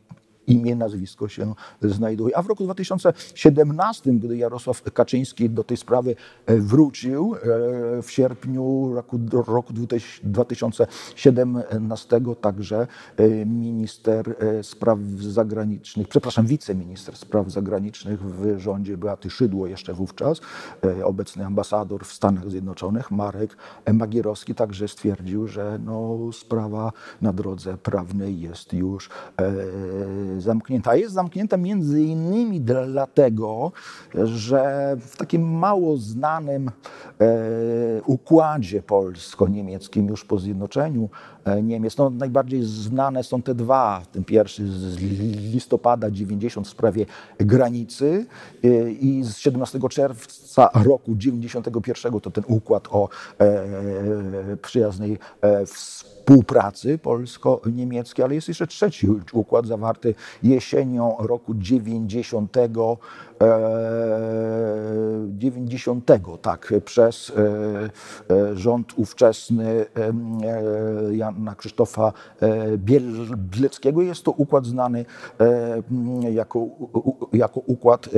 imię, 0.47 0.75
nazwisko 0.75 1.27
się 1.27 1.53
znajduje. 1.81 2.37
A 2.37 2.41
w 2.41 2.47
roku 2.47 2.63
2017, 2.63 4.11
gdy 4.11 4.37
Jarosław 4.37 4.83
Kaczyński 4.93 5.49
do 5.49 5.63
tej 5.63 5.77
sprawy 5.77 6.15
e, 6.45 6.57
wrócił, 6.57 7.35
e, 7.35 7.39
w 8.01 8.11
sierpniu 8.11 8.93
roku, 8.95 9.19
roku 9.47 9.73
2017 10.23 12.21
także 12.41 12.87
e, 13.17 13.45
minister 13.45 14.35
spraw 14.61 14.99
zagranicznych, 15.19 16.07
przepraszam, 16.07 16.45
wiceminister 16.45 17.17
spraw 17.17 17.51
zagranicznych 17.51 18.21
w 18.21 18.59
rządzie 18.59 18.97
Beaty 18.97 19.29
Szydło 19.29 19.67
jeszcze 19.67 19.93
wówczas, 19.93 20.41
obecny 21.03 21.45
ambasador 21.45 22.05
w 22.05 22.13
Stanach 22.13 22.49
Zjednoczonych, 22.49 23.11
Marek 23.11 23.57
Magierowski, 23.93 24.55
także 24.55 24.87
stwierdził, 24.87 25.47
że 25.47 25.79
no, 25.85 26.17
sprawa 26.33 26.91
na 27.21 27.33
drodze 27.33 27.77
prawnej 27.77 28.41
jest 28.41 28.73
już 28.73 29.09
zamknięta. 30.37 30.95
Jest 30.95 31.13
zamknięta 31.13 31.57
między 31.57 32.01
innymi 32.01 32.61
dlatego, 32.61 33.71
że 34.23 34.95
w 34.99 35.17
takim 35.17 35.57
mało 35.57 35.97
znanym 35.97 36.67
e, 36.67 36.71
układzie 38.05 38.83
polsko-niemieckim 38.83 40.07
już 40.07 40.25
po 40.25 40.39
zjednoczeniu 40.39 41.09
Niemiec, 41.63 41.97
no 41.97 42.09
najbardziej 42.09 42.63
znane 42.63 43.23
są 43.23 43.41
te 43.41 43.55
dwa. 43.55 44.01
Ten 44.11 44.23
pierwszy 44.23 44.67
z 44.67 44.97
listopada 45.53 46.11
90 46.11 46.67
w 46.67 46.69
sprawie 46.69 47.05
granicy 47.37 48.25
e, 48.63 48.91
i 48.91 49.23
z 49.23 49.37
17 49.37 49.79
czerwca 49.89 50.69
roku 50.73 51.15
91 51.15 52.19
to 52.19 52.31
ten 52.31 52.43
układ 52.47 52.87
o 52.91 53.09
przyjaznej 54.61 55.17
współpracy 55.65 56.11
współpracy 56.21 56.97
polsko-niemieckiej, 56.97 58.25
ale 58.25 58.35
jest 58.35 58.47
jeszcze 58.47 58.67
trzeci 58.67 59.07
układ 59.33 59.67
zawarty 59.67 60.15
jesienią 60.43 61.15
roku 61.19 61.53
90, 61.55 62.57
90 65.41 66.11
e, 66.11 66.19
tak, 66.41 66.73
przez 66.85 67.31
e, 68.29 68.33
e, 68.33 68.55
rząd 68.55 68.93
ówczesny 68.95 69.85
Jana 71.11 71.55
Krzysztofa 71.55 72.13
Bieleckiego. 73.37 74.01
Jest 74.01 74.23
to 74.23 74.31
układ 74.31 74.65
znany 74.65 75.05
jako, 76.31 76.65
jako 77.33 77.59
układ 77.59 78.09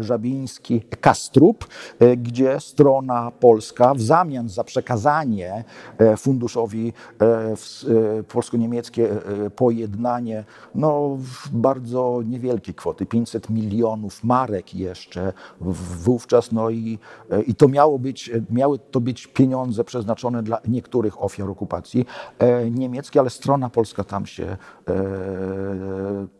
Żabiński-Kastrup, 0.00 1.66
gdzie 2.16 2.60
strona 2.60 3.32
polska 3.40 3.94
w 3.94 4.00
zamian 4.00 4.48
za 4.48 4.64
przekazanie 4.64 5.64
funduszowi 6.16 6.92
polsko-niemieckie 8.28 9.08
pojednanie, 9.56 10.44
no 10.74 11.18
bardzo 11.52 12.22
niewielkie 12.26 12.74
kwoty, 12.74 13.06
500 13.06 13.50
milionów 13.50 14.24
marek 14.24 14.74
jeszcze 14.74 15.32
wówczas, 15.60 16.29
no 16.52 16.70
i, 16.70 16.98
i 17.46 17.54
to 17.54 17.68
miało 17.68 17.98
być, 17.98 18.30
miały 18.50 18.78
to 18.78 19.00
być 19.00 19.26
pieniądze 19.26 19.84
przeznaczone 19.84 20.42
dla 20.42 20.60
niektórych 20.68 21.22
ofiar 21.22 21.50
okupacji 21.50 22.06
e, 22.38 22.70
niemieckiej, 22.70 23.20
ale 23.20 23.30
strona 23.30 23.70
polska 23.70 24.04
tam 24.04 24.26
się 24.26 24.44
e, 24.44 24.56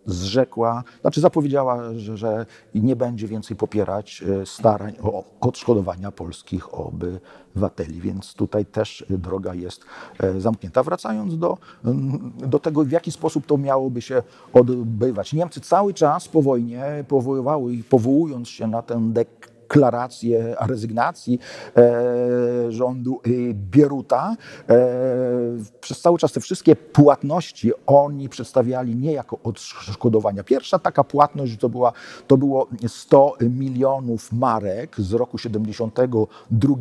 zrzekła, 0.06 0.84
znaczy 1.00 1.20
zapowiedziała, 1.20 1.94
że, 1.94 2.16
że 2.16 2.46
nie 2.74 2.96
będzie 2.96 3.26
więcej 3.26 3.56
popierać 3.56 4.24
e, 4.42 4.46
starań 4.46 4.92
o 5.02 5.24
odszkodowania 5.40 6.10
polskich 6.12 6.74
obywateli, 6.74 8.00
więc 8.00 8.34
tutaj 8.34 8.66
też 8.66 9.04
droga 9.10 9.54
jest 9.54 9.84
zamknięta. 10.38 10.82
Wracając 10.82 11.38
do, 11.38 11.58
do 12.46 12.58
tego, 12.58 12.84
w 12.84 12.90
jaki 12.90 13.12
sposób 13.12 13.46
to 13.46 13.58
miałoby 13.58 14.02
się 14.02 14.22
odbywać. 14.52 15.32
Niemcy 15.32 15.60
cały 15.60 15.94
czas 15.94 16.28
po 16.28 16.42
wojnie 16.42 17.04
powoływały 17.08 17.72
i 17.72 17.84
powołując 17.84 18.48
się 18.48 18.66
na 18.66 18.82
tę 18.82 19.00
dek 19.12 19.49
deklarację 19.70 20.56
rezygnacji 20.60 21.38
e, 21.76 22.72
rządu 22.72 23.20
Bieruta. 23.54 24.36
E, 24.68 24.76
przez 25.80 26.00
cały 26.00 26.18
czas 26.18 26.32
te 26.32 26.40
wszystkie 26.40 26.76
płatności 26.76 27.72
oni 27.86 28.28
przedstawiali 28.28 28.96
nie 28.96 29.12
jako 29.12 29.38
odszkodowania. 29.44 30.44
Pierwsza 30.44 30.78
taka 30.78 31.04
płatność 31.04 31.56
to, 31.56 31.68
była, 31.68 31.92
to 32.26 32.36
było 32.36 32.66
100 32.86 33.34
milionów 33.40 34.32
marek 34.32 34.96
z 35.00 35.12
roku 35.12 35.38
72 35.38 36.74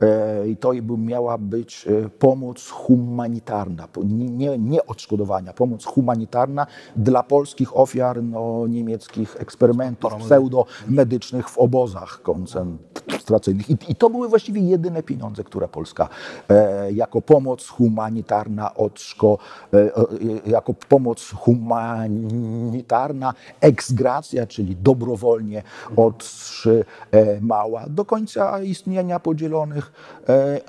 e, 0.00 0.48
i 0.48 0.56
to 0.56 0.72
miała 0.98 1.38
być 1.38 1.88
pomoc 2.18 2.70
humanitarna, 2.70 3.88
nie, 4.04 4.58
nie 4.58 4.86
odszkodowania, 4.86 5.52
pomoc 5.52 5.84
humanitarna 5.84 6.66
dla 6.96 7.22
polskich 7.22 7.76
ofiar 7.76 8.22
no, 8.22 8.66
niemieckich 8.66 9.36
eksperymentów 9.38 10.14
pseudomedycznych 10.14 11.48
w 11.48 11.58
obozach 11.58 11.83
obozach 11.84 12.22
koncentracyjnych. 12.22 13.70
I, 13.70 13.76
I, 13.88 13.94
to 13.94 14.10
były 14.10 14.28
właściwie 14.28 14.60
jedyne 14.60 15.02
pieniądze, 15.02 15.44
które 15.44 15.68
Polska 15.68 16.08
e, 16.48 16.92
jako 16.92 17.22
pomoc 17.22 17.68
humanitarna 17.68 18.74
odszko, 18.74 19.38
e, 19.72 19.76
e, 19.76 19.90
jako 20.46 20.74
pomoc 20.74 21.30
humanitarna, 21.30 23.34
eksgracja, 23.60 24.46
czyli 24.46 24.76
dobrowolnie 24.76 25.62
otrzymała 25.96 27.84
do 27.88 28.04
końca 28.04 28.62
istnienia 28.62 29.20
podzielonych 29.20 29.92
e, 30.28 30.60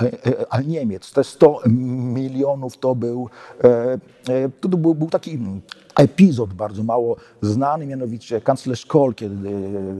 e, 0.51 0.63
Niemiec. 0.63 1.11
Te 1.11 1.23
100 1.23 1.61
milionów 2.13 2.77
to 2.77 2.95
był, 2.95 3.29
e, 3.63 3.99
to 4.61 4.69
był, 4.69 4.95
był 4.95 5.09
taki 5.09 5.39
epizod 5.99 6.53
bardzo 6.53 6.83
mało 6.83 7.15
znany, 7.41 7.85
mianowicie 7.85 8.41
kanclerz 8.41 8.85
Kohl, 8.85 9.13
kiedy 9.13 9.51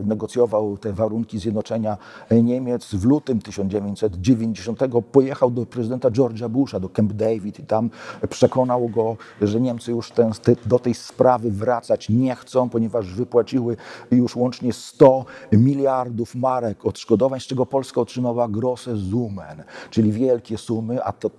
negocjował 0.05 0.77
te 0.77 0.93
warunki 0.93 1.39
zjednoczenia 1.39 1.97
Niemiec 2.31 2.95
w 2.95 3.05
lutym 3.05 3.41
1990, 3.41 4.79
pojechał 5.11 5.51
do 5.51 5.65
prezydenta 5.65 6.09
George'a 6.09 6.49
Busha, 6.49 6.79
do 6.79 6.89
Camp 6.89 7.13
David 7.13 7.59
i 7.59 7.63
tam 7.63 7.89
przekonał 8.29 8.89
go, 8.89 9.17
że 9.41 9.61
Niemcy 9.61 9.91
już 9.91 10.11
ten, 10.11 10.31
do 10.65 10.79
tej 10.79 10.93
sprawy 10.93 11.51
wracać 11.51 12.09
nie 12.09 12.35
chcą, 12.35 12.69
ponieważ 12.69 13.13
wypłaciły 13.13 13.77
już 14.11 14.35
łącznie 14.35 14.73
100 14.73 15.25
miliardów 15.51 16.35
marek 16.35 16.85
odszkodowań, 16.85 17.39
z 17.39 17.43
czego 17.43 17.65
Polska 17.65 18.01
otrzymała 18.01 18.47
grosse 18.47 18.97
Summen, 19.11 19.63
czyli 19.89 20.11
wielkie 20.11 20.57
sumy, 20.57 21.03
a 21.03 21.11
to 21.11 21.29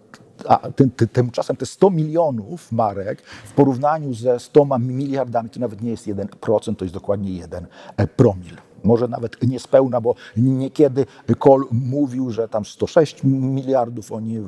a 0.48 0.70
tym, 0.70 0.90
tymczasem 0.90 1.56
te 1.56 1.66
100 1.66 1.90
milionów 1.90 2.72
marek 2.72 3.22
w 3.22 3.52
porównaniu 3.52 4.14
ze 4.14 4.40
100 4.40 4.78
miliardami 4.78 5.50
to 5.50 5.60
nawet 5.60 5.82
nie 5.82 5.90
jest 5.90 6.06
1%, 6.06 6.76
to 6.76 6.84
jest 6.84 6.94
dokładnie 6.94 7.30
1 7.32 7.66
e, 7.96 8.06
promil. 8.06 8.56
Może 8.84 9.08
nawet 9.08 9.42
niespełna, 9.42 10.00
bo 10.00 10.14
niekiedy 10.36 11.06
Kohl 11.38 11.64
mówił, 11.70 12.30
że 12.30 12.48
tam 12.48 12.64
106 12.64 13.24
miliardów 13.24 14.12
oni 14.12 14.38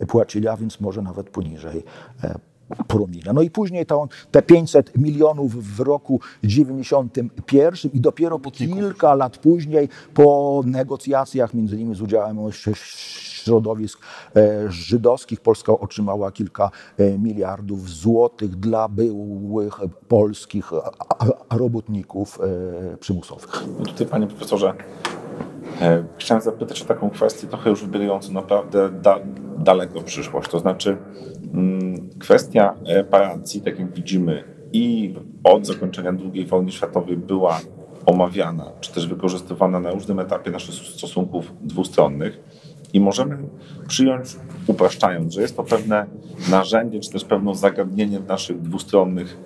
wypłacili, 0.00 0.48
a 0.48 0.56
więc 0.56 0.80
może 0.80 1.02
nawet 1.02 1.30
poniżej 1.30 1.84
e, 2.24 2.38
promila. 2.88 3.32
No 3.32 3.42
i 3.42 3.50
później 3.50 3.86
to, 3.86 4.08
te 4.30 4.42
500 4.42 4.96
milionów 4.96 5.76
w 5.76 5.80
roku 5.80 6.20
91 6.44 7.90
i 7.94 8.00
dopiero 8.00 8.38
po 8.38 8.50
kilka 8.50 9.14
lat 9.14 9.38
później, 9.38 9.88
po 10.14 10.62
negocjacjach, 10.66 11.54
między 11.54 11.76
innymi 11.76 11.94
z 11.94 12.02
udziałem 12.02 12.38
środowisk 13.42 14.00
e, 14.36 14.72
żydowskich. 14.72 15.40
Polska 15.40 15.72
otrzymała 15.72 16.32
kilka 16.32 16.70
e, 16.98 17.18
miliardów 17.18 17.90
złotych 17.90 18.56
dla 18.56 18.88
byłych 18.88 19.80
polskich 20.08 20.70
robotników 21.50 22.40
e, 22.40 22.96
przymusowych. 22.96 23.64
No 23.78 23.84
tutaj, 23.84 24.06
panie 24.06 24.26
profesorze, 24.26 24.74
chciałem 26.18 26.42
zapytać 26.42 26.82
o 26.82 26.84
taką 26.84 27.10
kwestię 27.10 27.46
trochę 27.46 27.70
już 27.70 27.84
wybierającą 27.84 28.32
naprawdę 28.32 28.90
da, 28.90 29.18
daleko 29.58 30.00
w 30.00 30.04
przyszłość. 30.04 30.50
To 30.50 30.58
znaczy 30.58 30.96
mm, 31.54 32.10
kwestia 32.18 32.74
reparacji, 32.86 33.60
tak 33.60 33.78
jak 33.78 33.94
widzimy, 33.94 34.44
i 34.72 35.14
od 35.44 35.66
zakończenia 35.66 36.10
II 36.10 36.46
wojny 36.46 36.72
światowej 36.72 37.16
była 37.16 37.60
omawiana, 38.06 38.72
czy 38.80 38.92
też 38.92 39.06
wykorzystywana 39.06 39.80
na 39.80 39.90
różnym 39.90 40.18
etapie 40.18 40.50
naszych 40.50 40.74
stosunków 40.74 41.52
dwustronnych 41.60 42.40
i 42.92 43.00
możemy 43.00 43.38
przyjąć, 43.88 44.36
upraszczając, 44.66 45.34
że 45.34 45.42
jest 45.42 45.56
to 45.56 45.62
pewne 45.64 46.06
narzędzie, 46.50 47.00
czy 47.00 47.10
też 47.10 47.24
pewne 47.24 47.54
zagadnienie 47.54 48.20
w 48.20 48.26
naszych 48.26 48.60
dwustronnych 48.60 49.36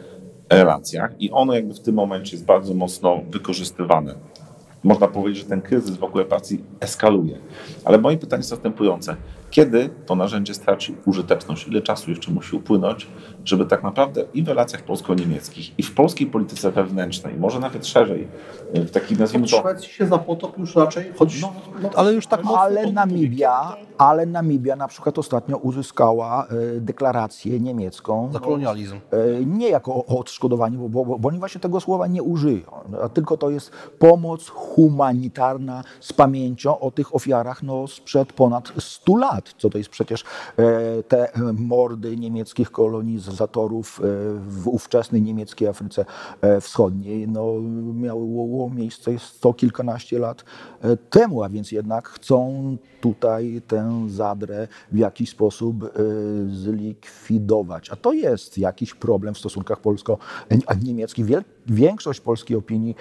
relacjach 0.51 1.15
i 1.19 1.31
ono 1.31 1.55
jakby 1.55 1.75
w 1.75 1.81
tym 1.81 1.95
momencie 1.95 2.37
jest 2.37 2.47
bardzo 2.47 2.75
mocno 2.75 3.21
wykorzystywane. 3.31 4.15
Można 4.85 5.09
powiedzieć, 5.09 5.43
że 5.43 5.49
ten 5.49 5.63
kryzys 5.63 5.97
wokół 5.97 6.19
reparacji 6.19 6.65
eskaluje. 6.81 7.39
Ale 7.85 7.99
moje 7.99 8.19
pytanie 8.19 8.41
jest 8.41 8.51
następujące. 8.51 9.17
Kiedy 9.57 9.91
to 10.07 10.17
narzędzie 10.17 10.55
straci 10.55 10.97
użyteczność? 11.07 11.69
Ile 11.69 11.83
czasu 11.83 12.11
jeszcze 12.11 12.33
musi 12.33 12.57
upłynąć, 12.57 13.09
żeby 13.45 13.67
tak 13.67 13.83
naprawdę 13.83 14.25
i 14.35 14.43
w 14.43 14.49
relacjach 14.49 14.83
polsko-niemieckich, 14.83 15.79
i 15.79 15.83
w 15.83 15.95
polskiej 15.95 16.27
polityce 16.27 16.71
wewnętrznej, 16.71 17.37
może 17.37 17.61
nawet 17.61 17.87
szerzej, 17.87 18.29
w 18.75 18.91
takich 18.91 19.19
nazwijmy 19.19 19.49
to... 19.49 19.61
Szwecji 19.61 19.89
się 19.89 20.07
za 20.07 20.19
potop 20.19 20.59
już 20.59 20.77
raczej, 20.77 21.13
choć, 21.19 21.43
no, 21.43 21.53
no, 21.83 21.91
ale 21.95 22.13
już 22.13 22.27
tak 22.27 22.45
mocno... 22.45 22.61
Ale 22.61 22.93
Namibia, 22.93 23.77
ale 23.99 24.27
Namibia 24.27 24.77
na 24.77 24.89
przykład 24.89 25.19
ostatnio 25.19 25.57
uzyskała 25.57 26.47
e, 26.47 26.81
deklarację 26.81 27.61
niemiecką. 27.61 28.31
Za 28.33 28.41
kolonializm. 28.41 28.95
E, 28.95 29.45
nie 29.45 29.69
jako 29.69 30.07
odszkodowanie, 30.07 30.79
bo, 30.79 30.89
bo, 30.89 31.19
bo 31.19 31.29
oni 31.29 31.39
właśnie 31.39 31.61
tego 31.61 31.81
słowa 31.81 32.07
nie 32.07 32.23
użyją, 32.23 32.71
tylko 33.15 33.37
to 33.37 33.51
jest 33.51 33.71
pomoc 33.99 34.49
humanitarna 34.49 35.85
z 36.01 36.13
pamięcią 36.13 36.81
o 36.81 36.91
tych 36.91 37.15
ofiarach 37.15 37.63
no, 37.63 37.87
sprzed 37.87 38.33
ponad 38.33 38.73
100 38.79 39.17
lat 39.17 39.46
co 39.59 39.71
to 39.71 39.79
jest 39.79 39.91
przecież 39.91 40.25
e, 40.57 41.03
te 41.03 41.31
mordy 41.53 42.17
niemieckich 42.17 42.71
kolonizatorów 42.71 44.01
e, 44.01 44.03
w 44.49 44.69
ówczesnej 44.69 45.23
niemieckiej 45.23 45.69
Afryce 45.69 46.05
e, 46.41 46.61
Wschodniej, 46.61 47.29
no, 47.29 47.53
miało 47.95 48.71
miejsce 48.71 49.19
sto 49.19 49.55
kilkanaście 49.55 50.19
lat 50.19 50.45
temu, 51.11 51.43
a 51.43 51.49
więc 51.49 51.73
jednak 51.73 52.09
chcą 52.09 52.77
tutaj 53.01 53.63
tę 53.67 54.07
zadrę 54.09 54.69
w 54.93 54.99
jakiś 54.99 55.31
sposób 55.31 55.93
zlikwidować. 56.49 57.91
A 57.91 57.97
to 57.97 58.13
jest 58.13 58.59
jakiś 58.59 58.95
problem 58.95 59.35
w 59.35 59.39
stosunkach 59.39 59.81
polsko-niemieckich. 59.81 61.27
Większość 61.67 62.21
polskiej 62.21 62.57
opinii 62.57 62.95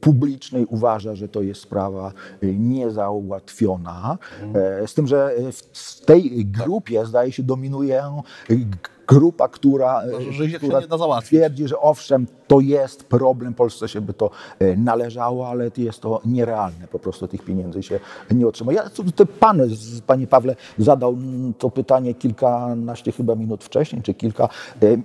publicznej 0.00 0.66
uważa, 0.66 1.14
że 1.14 1.28
to 1.28 1.42
jest 1.42 1.60
sprawa 1.60 2.12
y, 2.42 2.54
niezałatwiona. 2.58 4.18
Mhm. 4.42 4.88
Z 4.88 4.94
tym, 4.94 5.06
że 5.06 5.34
w 5.72 6.04
tej 6.04 6.46
grupie 6.46 7.06
zdaje 7.06 7.32
się 7.32 7.42
dominuje 7.42 8.02
y, 8.50 8.66
grupa, 9.08 9.48
która, 9.48 10.02
że 10.30 10.48
która 10.48 11.20
twierdzi, 11.20 11.68
że 11.68 11.78
owszem, 11.78 12.26
to 12.46 12.60
jest 12.60 13.04
problem, 13.04 13.54
Polsce 13.54 13.88
się 13.88 14.00
by 14.00 14.14
to 14.14 14.30
należało, 14.76 15.48
ale 15.48 15.70
jest 15.76 16.00
to 16.00 16.20
nierealne, 16.24 16.88
po 16.88 16.98
prostu 16.98 17.28
tych 17.28 17.44
pieniędzy 17.44 17.82
się 17.82 18.00
nie 18.30 18.46
otrzyma. 18.46 18.72
Ja, 18.72 18.90
to 19.16 19.26
pan, 19.26 19.60
panie 20.06 20.26
Pawle, 20.26 20.56
zadał 20.78 21.16
to 21.58 21.70
pytanie 21.70 22.14
kilkanaście 22.14 23.12
chyba 23.12 23.34
minut 23.34 23.64
wcześniej, 23.64 24.02
czy 24.02 24.14
kilka, 24.14 24.48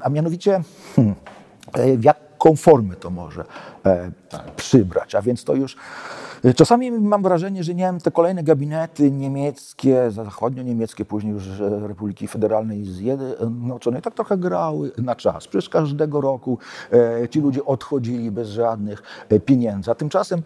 a 0.01 0.09
mianowicie 0.09 0.61
hmm, 0.95 1.15
jak 2.01 2.24
konformy 2.45 2.95
to 2.95 3.09
może 3.09 3.45
e, 3.85 4.11
tak. 4.29 4.51
przybrać. 4.51 5.15
A 5.15 5.21
więc 5.21 5.43
to 5.43 5.55
już 5.55 5.77
e, 6.43 6.53
czasami 6.53 6.91
mam 6.91 7.23
wrażenie, 7.23 7.63
że 7.63 7.75
nie 7.75 7.83
wiem, 7.83 7.99
te 7.99 8.11
kolejne 8.11 8.43
gabinety 8.43 9.11
niemieckie, 9.11 10.11
zachodnio-niemieckie, 10.11 11.05
później 11.05 11.33
już 11.33 11.43
Republiki 11.59 12.27
Federalnej 12.27 12.85
Zjednoczonej, 12.85 14.01
tak 14.01 14.13
trochę 14.13 14.37
grały 14.37 14.91
na 14.97 15.15
czas. 15.15 15.47
Przecież 15.47 15.69
każdego 15.69 16.21
roku 16.21 16.57
e, 16.91 17.29
ci 17.29 17.41
ludzie 17.41 17.65
odchodzili 17.65 18.31
bez 18.31 18.49
żadnych 18.49 19.03
pieniędzy. 19.45 19.91
A 19.91 19.95
tymczasem 19.95 20.41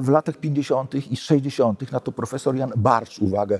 w 0.00 0.08
latach 0.08 0.36
50. 0.36 0.94
i 1.12 1.16
60. 1.16 1.92
na 1.92 2.00
to 2.00 2.12
profesor 2.12 2.56
Jan 2.56 2.72
Barcz 2.76 3.18
uwagę 3.18 3.58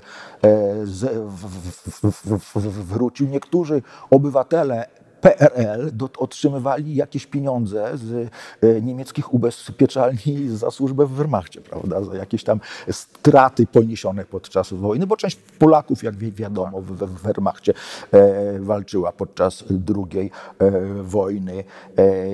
zwrócił. 2.55 3.27
Niektórzy 3.27 3.81
obywatele 4.09 5.02
PRL 5.23 5.91
otrzymywali 6.17 6.95
jakieś 6.95 7.25
pieniądze 7.25 7.97
z 7.97 8.29
e, 8.61 8.81
niemieckich 8.81 9.33
ubezpieczalni 9.33 10.49
za 10.49 10.71
służbę 10.71 11.05
w 11.05 11.11
Wehrmachcie, 11.11 11.61
prawda, 11.61 12.03
za 12.03 12.15
jakieś 12.15 12.43
tam 12.43 12.59
straty 12.91 13.67
poniesione 13.67 14.25
podczas 14.25 14.73
wojny, 14.73 15.07
bo 15.07 15.17
część 15.17 15.37
Polaków, 15.59 16.03
jak 16.03 16.17
wiadomo, 16.17 16.81
w 16.81 17.21
Wehrmachcie 17.21 17.73
e, 18.11 18.59
walczyła 18.59 19.11
podczas 19.11 19.63
II 19.95 20.31
e, 20.59 20.71
wojny 21.03 21.63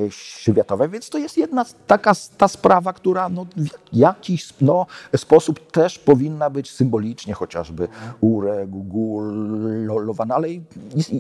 światowej, 0.10 0.90
więc 0.90 1.10
to 1.10 1.18
jest 1.18 1.38
jedna 1.38 1.66
taka 1.88 2.14
ta 2.38 2.48
sprawa, 2.48 2.94
która 2.94 3.30
no, 3.30 3.46
w 3.58 3.70
jakiś 3.94 4.54
no, 4.62 4.86
sposób 5.16 5.72
też 5.72 6.00
powinna 6.00 6.50
być 6.50 6.72
symbolicznie 6.72 7.34
chociażby 7.34 7.88
uregulowana, 8.22 10.36
ale 10.36 10.48
jest, 10.96 11.12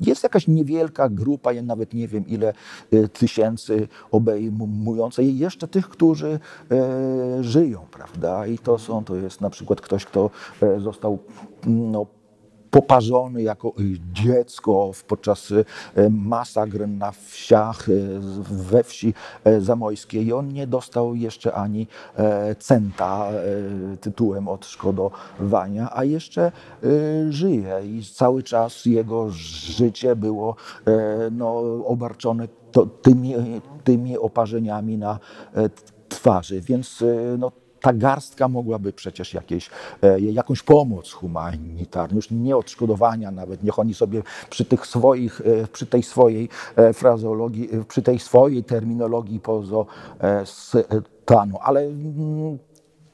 jest 0.00 0.22
jakaś 0.22 0.48
niewiele 0.48 0.83
wielka 0.84 1.08
grupa, 1.08 1.52
ja 1.52 1.62
nawet 1.62 1.94
nie 1.94 2.08
wiem 2.08 2.26
ile 2.26 2.52
e, 2.92 3.08
tysięcy 3.08 3.88
obejmująca 4.10 5.22
i 5.22 5.38
jeszcze 5.38 5.68
tych, 5.68 5.88
którzy 5.88 6.38
e, 6.70 7.42
żyją, 7.44 7.86
prawda? 7.90 8.46
I 8.46 8.58
to 8.58 8.78
są, 8.78 9.04
to 9.04 9.16
jest 9.16 9.40
na 9.40 9.50
przykład 9.50 9.80
ktoś, 9.80 10.04
kto 10.04 10.30
e, 10.62 10.80
został 10.80 11.18
no, 11.66 12.06
poparzony 12.74 13.42
jako 13.42 13.72
dziecko 14.12 14.90
podczas 15.08 15.52
masakr 16.10 16.88
na 16.88 17.12
wsiach 17.12 17.86
we 18.50 18.82
wsi 18.82 19.14
zamojskiej. 19.58 20.26
I 20.26 20.32
on 20.32 20.48
nie 20.48 20.66
dostał 20.66 21.14
jeszcze 21.14 21.52
ani 21.52 21.86
centa 22.58 23.28
tytułem 24.00 24.48
odszkodowania, 24.48 25.88
a 25.92 26.04
jeszcze 26.04 26.52
żyje 27.28 27.80
i 27.84 28.04
cały 28.04 28.42
czas 28.42 28.86
jego 28.86 29.30
życie 29.30 30.16
było 30.16 30.56
no, 31.32 31.60
obarczone 31.86 32.48
to, 32.72 32.86
tymi, 32.86 33.34
tymi 33.84 34.18
oparzeniami 34.18 34.98
na 34.98 35.18
twarzy. 36.08 36.60
Więc 36.60 37.04
no, 37.38 37.52
ta 37.84 37.92
garstka 37.92 38.48
mogłaby 38.48 38.92
przecież 38.92 39.34
jakieś, 39.34 39.70
e, 40.02 40.20
jakąś 40.20 40.62
pomoc 40.62 41.12
humanitarną, 41.12 42.16
już 42.16 42.30
nie 42.30 42.56
odszkodowania 42.56 43.30
nawet, 43.30 43.62
niech 43.62 43.78
oni 43.78 43.94
sobie 43.94 44.22
przy 44.50 44.64
tych 44.64 44.86
swoich, 44.86 45.40
e, 45.40 45.66
przy 45.66 45.86
tej 45.86 46.02
swojej 46.02 46.48
e, 46.76 46.92
frazeologii, 46.92 47.68
przy 47.88 48.02
tej 48.02 48.18
swojej 48.18 48.64
terminologii 48.64 49.40
pozostanu, 49.40 49.88
ale 51.60 51.80
mm, 51.80 52.58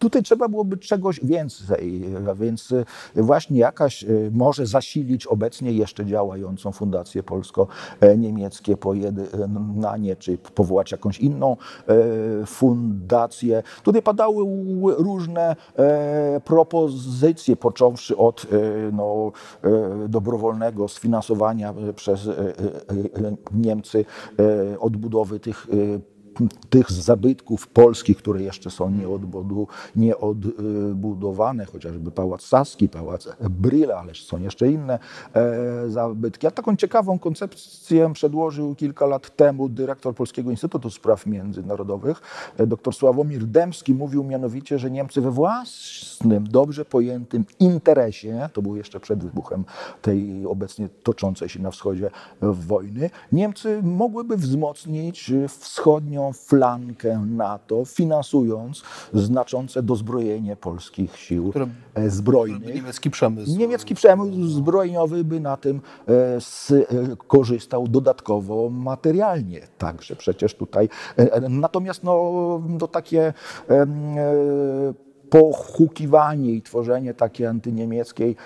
Tutaj 0.01 0.23
trzeba 0.23 0.49
byłoby 0.49 0.77
czegoś 0.77 1.21
więcej, 1.23 2.05
więc 2.37 2.73
y, 2.73 2.85
właśnie 3.17 3.59
jakaś 3.59 4.03
y, 4.05 4.31
może 4.35 4.67
zasilić 4.67 5.27
obecnie 5.27 5.73
jeszcze 5.73 6.07
działającą 6.07 6.73
Fundację 6.73 7.23
Polsko-Niemieckie 7.23 8.77
Pojednanie, 8.77 10.17
czy 10.17 10.39
powołać 10.39 10.93
jakąś 10.93 11.21
inną 11.21 11.57
e, 11.89 12.47
fundację. 12.47 13.63
Tutaj 13.83 14.03
padały 14.03 14.45
różne 14.99 15.57
propozycje, 16.45 17.57
począwszy 17.57 18.17
od 18.17 18.47
no, 18.93 19.33
dobrowolnego 20.09 20.89
sfinansowania 20.89 21.75
przez 21.97 22.29
Niemcy 23.53 24.05
odbudowy 24.81 25.41
tych 25.41 25.67
tych 26.71 26.93
zabytków 26.93 27.69
polskich, 27.69 28.17
które 28.17 28.43
jeszcze 28.43 28.71
są 28.71 28.91
nieodbudowane, 29.97 31.65
chociażby 31.65 32.11
Pałac 32.11 32.43
Saski, 32.43 32.89
Pałac 32.89 33.29
Brille, 33.51 33.97
ale 33.97 34.15
są 34.15 34.41
jeszcze 34.41 34.71
inne 34.71 34.99
e, 35.35 35.89
zabytki. 35.89 36.47
A 36.47 36.51
taką 36.51 36.77
ciekawą 36.77 37.19
koncepcję 37.19 38.13
przedłożył 38.13 38.75
kilka 38.75 39.07
lat 39.07 39.37
temu 39.37 39.69
dyrektor 39.69 40.15
Polskiego 40.15 40.51
Instytutu 40.51 40.91
Spraw 40.91 41.27
Międzynarodowych, 41.27 42.23
e, 42.57 42.67
dr 42.67 42.95
Sławomir 42.95 43.45
Dębski. 43.45 43.95
Mówił 43.95 44.25
mianowicie, 44.25 44.79
że 44.79 44.91
Niemcy 44.91 45.21
we 45.21 45.31
własnym, 45.31 46.45
dobrze 46.49 46.85
pojętym 46.85 47.45
interesie, 47.61 48.49
to 48.53 48.63
był 48.63 48.77
jeszcze 48.77 49.01
przed 49.01 49.25
wybuchem 49.25 49.65
tej 50.03 50.47
obecnie 50.47 50.89
toczącej 51.03 51.49
się 51.49 51.63
na 51.63 51.71
wschodzie 51.71 52.11
wojny, 52.43 53.11
Niemcy 53.33 53.81
mogłyby 53.83 54.37
wzmocnić 54.37 55.33
wschodnią 55.49 56.20
flankę 56.33 57.27
NATO, 57.27 57.85
finansując 57.85 58.83
znaczące 59.15 59.83
dozbrojenie 59.83 60.57
polskich 60.57 61.17
sił 61.17 61.51
Które, 61.51 61.67
e, 61.95 62.11
zbrojnych. 62.11 62.75
Niemiecki 62.75 63.11
przemysł. 63.11 63.59
Niemiecki 63.59 63.95
przemysł 63.95 64.47
zbrojeniowy 64.47 65.25
by 65.25 65.41
na 65.41 65.57
tym 65.57 65.81
e, 66.09 66.13
e, 66.13 67.17
korzystał 67.17 67.89
dodatkowo 67.89 68.71
materialnie. 68.71 69.61
Także 69.79 70.17
przecież 70.17 70.55
tutaj. 70.55 70.89
Natomiast 71.49 72.05
no, 72.05 72.63
to 72.79 72.89
takie 72.89 73.33
pochukiwanie 75.31 76.53
i 76.53 76.63
tworzenie 76.63 77.15
takiej 77.15 77.47
antyniemieckiej 77.47 78.37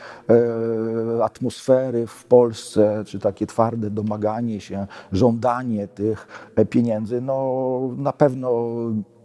e, 1.19 1.25
atmosfery 1.25 2.07
w 2.07 2.25
Polsce, 2.25 3.05
czy 3.07 3.19
takie 3.19 3.47
twarde 3.47 3.91
domaganie 3.91 4.61
się, 4.61 4.87
żądanie 5.13 5.89
tych 5.89 6.27
pieniędzy, 6.71 7.21
no 7.21 7.81
na 7.97 8.13
pewno 8.13 8.51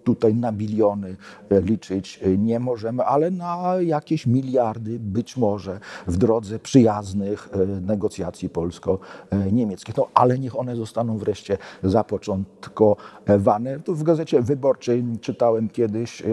tutaj 0.03 0.35
na 0.35 0.51
biliony 0.51 1.15
e, 1.49 1.61
liczyć 1.61 2.19
e, 2.23 2.37
nie 2.37 2.59
możemy, 2.59 3.03
ale 3.03 3.31
na 3.31 3.73
jakieś 3.81 4.27
miliardy 4.27 4.99
być 4.99 5.37
może 5.37 5.79
w 6.07 6.17
drodze 6.17 6.59
przyjaznych 6.59 7.49
e, 7.53 7.65
negocjacji 7.65 8.49
polsko-niemieckich. 8.49 9.97
No, 9.97 10.07
ale 10.13 10.39
niech 10.39 10.59
one 10.59 10.75
zostaną 10.75 11.17
wreszcie 11.17 11.57
zapoczątkowane. 11.83 13.79
Tu 13.79 13.95
w 13.95 14.03
Gazecie 14.03 14.41
Wyborczej 14.41 15.03
czytałem 15.21 15.69
kiedyś 15.69 16.23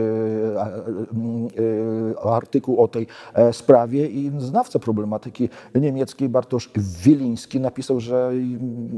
artykuł 2.25 2.83
o 2.83 2.89
tej 2.89 3.07
sprawie 3.53 4.07
i 4.07 4.33
znawca 4.39 4.79
problematyki 4.79 5.49
niemieckiej 5.75 6.29
Bartosz 6.29 6.71
Wiliński 6.77 7.61
napisał, 7.61 8.01
że 8.01 8.33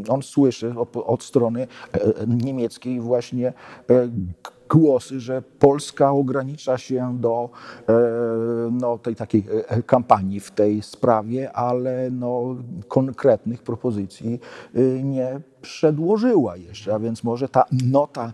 on 0.09 0.23
słyszy 0.23 0.75
od 1.07 1.23
strony 1.23 1.67
niemieckiej 2.27 3.01
właśnie 3.01 3.53
głosy, 4.69 5.21
że 5.21 5.43
Polska 5.43 6.11
ogranicza 6.11 6.79
się 6.79 7.19
do 7.21 7.51
e, 7.89 7.93
no, 8.73 8.99
tej 8.99 9.17
takiej 9.17 9.45
e, 9.69 9.83
kampanii 9.83 10.41
w 10.41 10.51
tej 10.51 10.83
sprawie, 10.83 11.53
ale 11.53 12.11
no, 12.11 12.57
konkretnych 12.89 13.63
propozycji 13.63 14.41
e, 14.75 14.81
nie 15.03 15.41
przedłożyła 15.63 16.57
jeszcze, 16.57 16.95
a 16.95 16.99
więc 16.99 17.25
może 17.25 17.49
ta 17.49 17.65
nota 17.73 18.33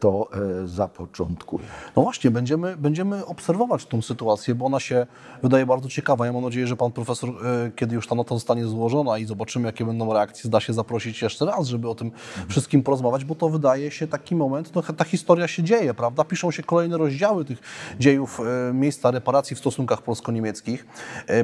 to 0.00 0.28
zapoczątkuje. 0.64 1.64
No 1.96 2.02
właśnie, 2.02 2.30
będziemy, 2.30 2.76
będziemy 2.76 3.26
obserwować 3.26 3.86
tą 3.86 4.02
sytuację, 4.02 4.54
bo 4.54 4.66
ona 4.66 4.80
się 4.80 5.06
wydaje 5.42 5.66
bardzo 5.66 5.88
ciekawa. 5.88 6.26
Ja 6.26 6.32
mam 6.32 6.44
nadzieję, 6.44 6.66
że 6.66 6.76
pan 6.76 6.92
profesor, 6.92 7.30
kiedy 7.76 7.94
już 7.94 8.06
ta 8.06 8.14
nota 8.14 8.34
zostanie 8.34 8.64
złożona 8.66 9.18
i 9.18 9.24
zobaczymy, 9.24 9.66
jakie 9.66 9.84
będą 9.84 10.12
reakcje, 10.12 10.48
zda 10.48 10.60
się 10.60 10.72
zaprosić 10.72 11.22
jeszcze 11.22 11.44
raz, 11.46 11.66
żeby 11.66 11.88
o 11.88 11.94
tym 11.94 12.10
wszystkim 12.48 12.82
porozmawiać, 12.82 13.24
bo 13.24 13.34
to 13.34 13.48
wydaje 13.48 13.90
się 13.90 14.06
taki 14.06 14.36
moment, 14.36 14.74
no, 14.74 14.82
ta 14.82 15.04
historia 15.04 15.48
się 15.48 15.62
dzieje, 15.62 15.94
prawda? 15.94 16.24
Piszą 16.24 16.50
się 16.50 16.62
kolejne 16.62 16.98
rozdziały 16.98 17.44
tych 17.44 17.58
dziejów 18.00 18.40
miejsca 18.74 19.10
reparacji 19.10 19.56
w 19.56 19.58
stosunkach 19.58 20.02
polsko-niemieckich. 20.02 20.86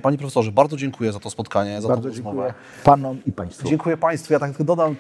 Panie 0.03 0.19
profesorze, 0.19 0.53
bardzo 0.53 0.77
dziękuję 0.77 1.13
za 1.13 1.21
to 1.21 1.31
spotkanie, 1.31 1.81
za 1.83 1.89
bardzo 1.89 2.09
tą 2.09 2.15
dziękuję 2.15 2.35
rozmowę. 2.35 2.55
panom 2.85 3.19
i 3.27 3.33
państwu. 3.33 3.69
Dziękuję 3.69 3.97
Państwu. 3.97 4.33
Ja 4.33 4.39
tak 4.39 4.63
dodam, 4.63 4.97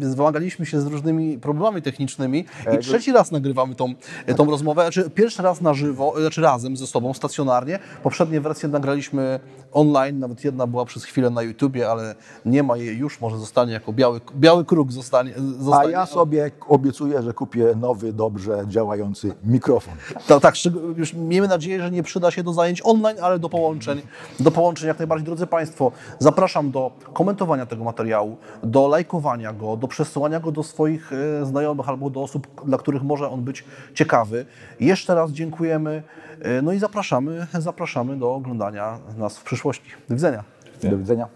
zmagaliśmy 0.00 0.66
się 0.66 0.80
z 0.80 0.86
różnymi 0.86 1.38
problemami 1.38 1.82
technicznymi 1.82 2.44
i 2.74 2.78
trzeci 2.78 3.12
raz 3.12 3.30
nagrywamy 3.30 3.74
tą, 3.74 3.94
tą 4.36 4.50
rozmowę. 4.50 4.82
Znaczy, 4.82 5.10
pierwszy 5.10 5.42
raz 5.42 5.60
na 5.60 5.74
żywo, 5.74 6.14
znaczy 6.20 6.40
razem 6.40 6.76
ze 6.76 6.86
sobą, 6.86 7.14
stacjonarnie. 7.14 7.78
Poprzednie 8.02 8.40
wersje 8.40 8.68
nagraliśmy 8.68 9.40
online, 9.72 10.18
nawet 10.18 10.44
jedna 10.44 10.66
była 10.66 10.84
przez 10.84 11.04
chwilę 11.04 11.30
na 11.30 11.42
YouTubie, 11.42 11.90
ale 11.90 12.14
nie 12.44 12.62
ma 12.62 12.76
jej 12.76 12.98
już, 12.98 13.20
może 13.20 13.38
zostanie 13.38 13.72
jako 13.72 13.92
biały, 13.92 14.20
biały 14.36 14.64
kruk 14.64 14.92
zostanie. 14.92 15.34
A 15.36 15.62
zostanie. 15.64 15.92
ja 15.92 16.06
sobie 16.06 16.50
obiecuję, 16.68 17.22
że 17.22 17.32
kupię 17.32 17.74
nowy, 17.80 18.12
dobrze 18.12 18.64
działający 18.68 19.34
mikrofon. 19.44 19.94
Tak, 20.26 20.42
tak, 20.42 20.54
już 20.96 21.14
miejmy 21.14 21.48
nadzieję, 21.48 21.82
że 21.82 21.90
nie 21.90 22.02
przyda 22.02 22.30
się 22.30 22.42
do 22.42 22.52
zajęć 22.52 22.82
online, 22.84 23.16
ale 23.22 23.38
do 23.38 23.48
połączeń, 23.48 24.02
do 24.40 24.50
połączeń 24.50 24.88
jak 24.88 24.98
najbardziej. 24.98 25.26
Drodzy 25.26 25.46
Państwo, 25.46 25.92
zapraszam 26.18 26.70
do 26.70 26.90
komentowania 27.12 27.66
tego 27.66 27.84
materiału, 27.84 28.36
do 28.62 28.88
lajkowania 28.88 29.35
go, 29.52 29.76
do 29.76 29.88
przesyłania 29.88 30.40
go 30.40 30.52
do 30.52 30.62
swoich 30.62 31.12
e, 31.12 31.46
znajomych 31.46 31.88
albo 31.88 32.10
do 32.10 32.22
osób, 32.22 32.64
dla 32.64 32.78
których 32.78 33.02
może 33.02 33.30
on 33.30 33.42
być 33.42 33.64
ciekawy. 33.94 34.46
Jeszcze 34.80 35.14
raz 35.14 35.30
dziękujemy, 35.30 36.02
e, 36.40 36.62
no 36.62 36.72
i 36.72 36.78
zapraszamy, 36.78 37.46
zapraszamy 37.58 38.16
do 38.16 38.34
oglądania 38.34 38.98
nas 39.18 39.38
w 39.38 39.44
przyszłości. 39.44 39.90
Do 40.08 40.14
widzenia. 40.14 40.44
Do 40.82 40.98
widzenia. 40.98 41.28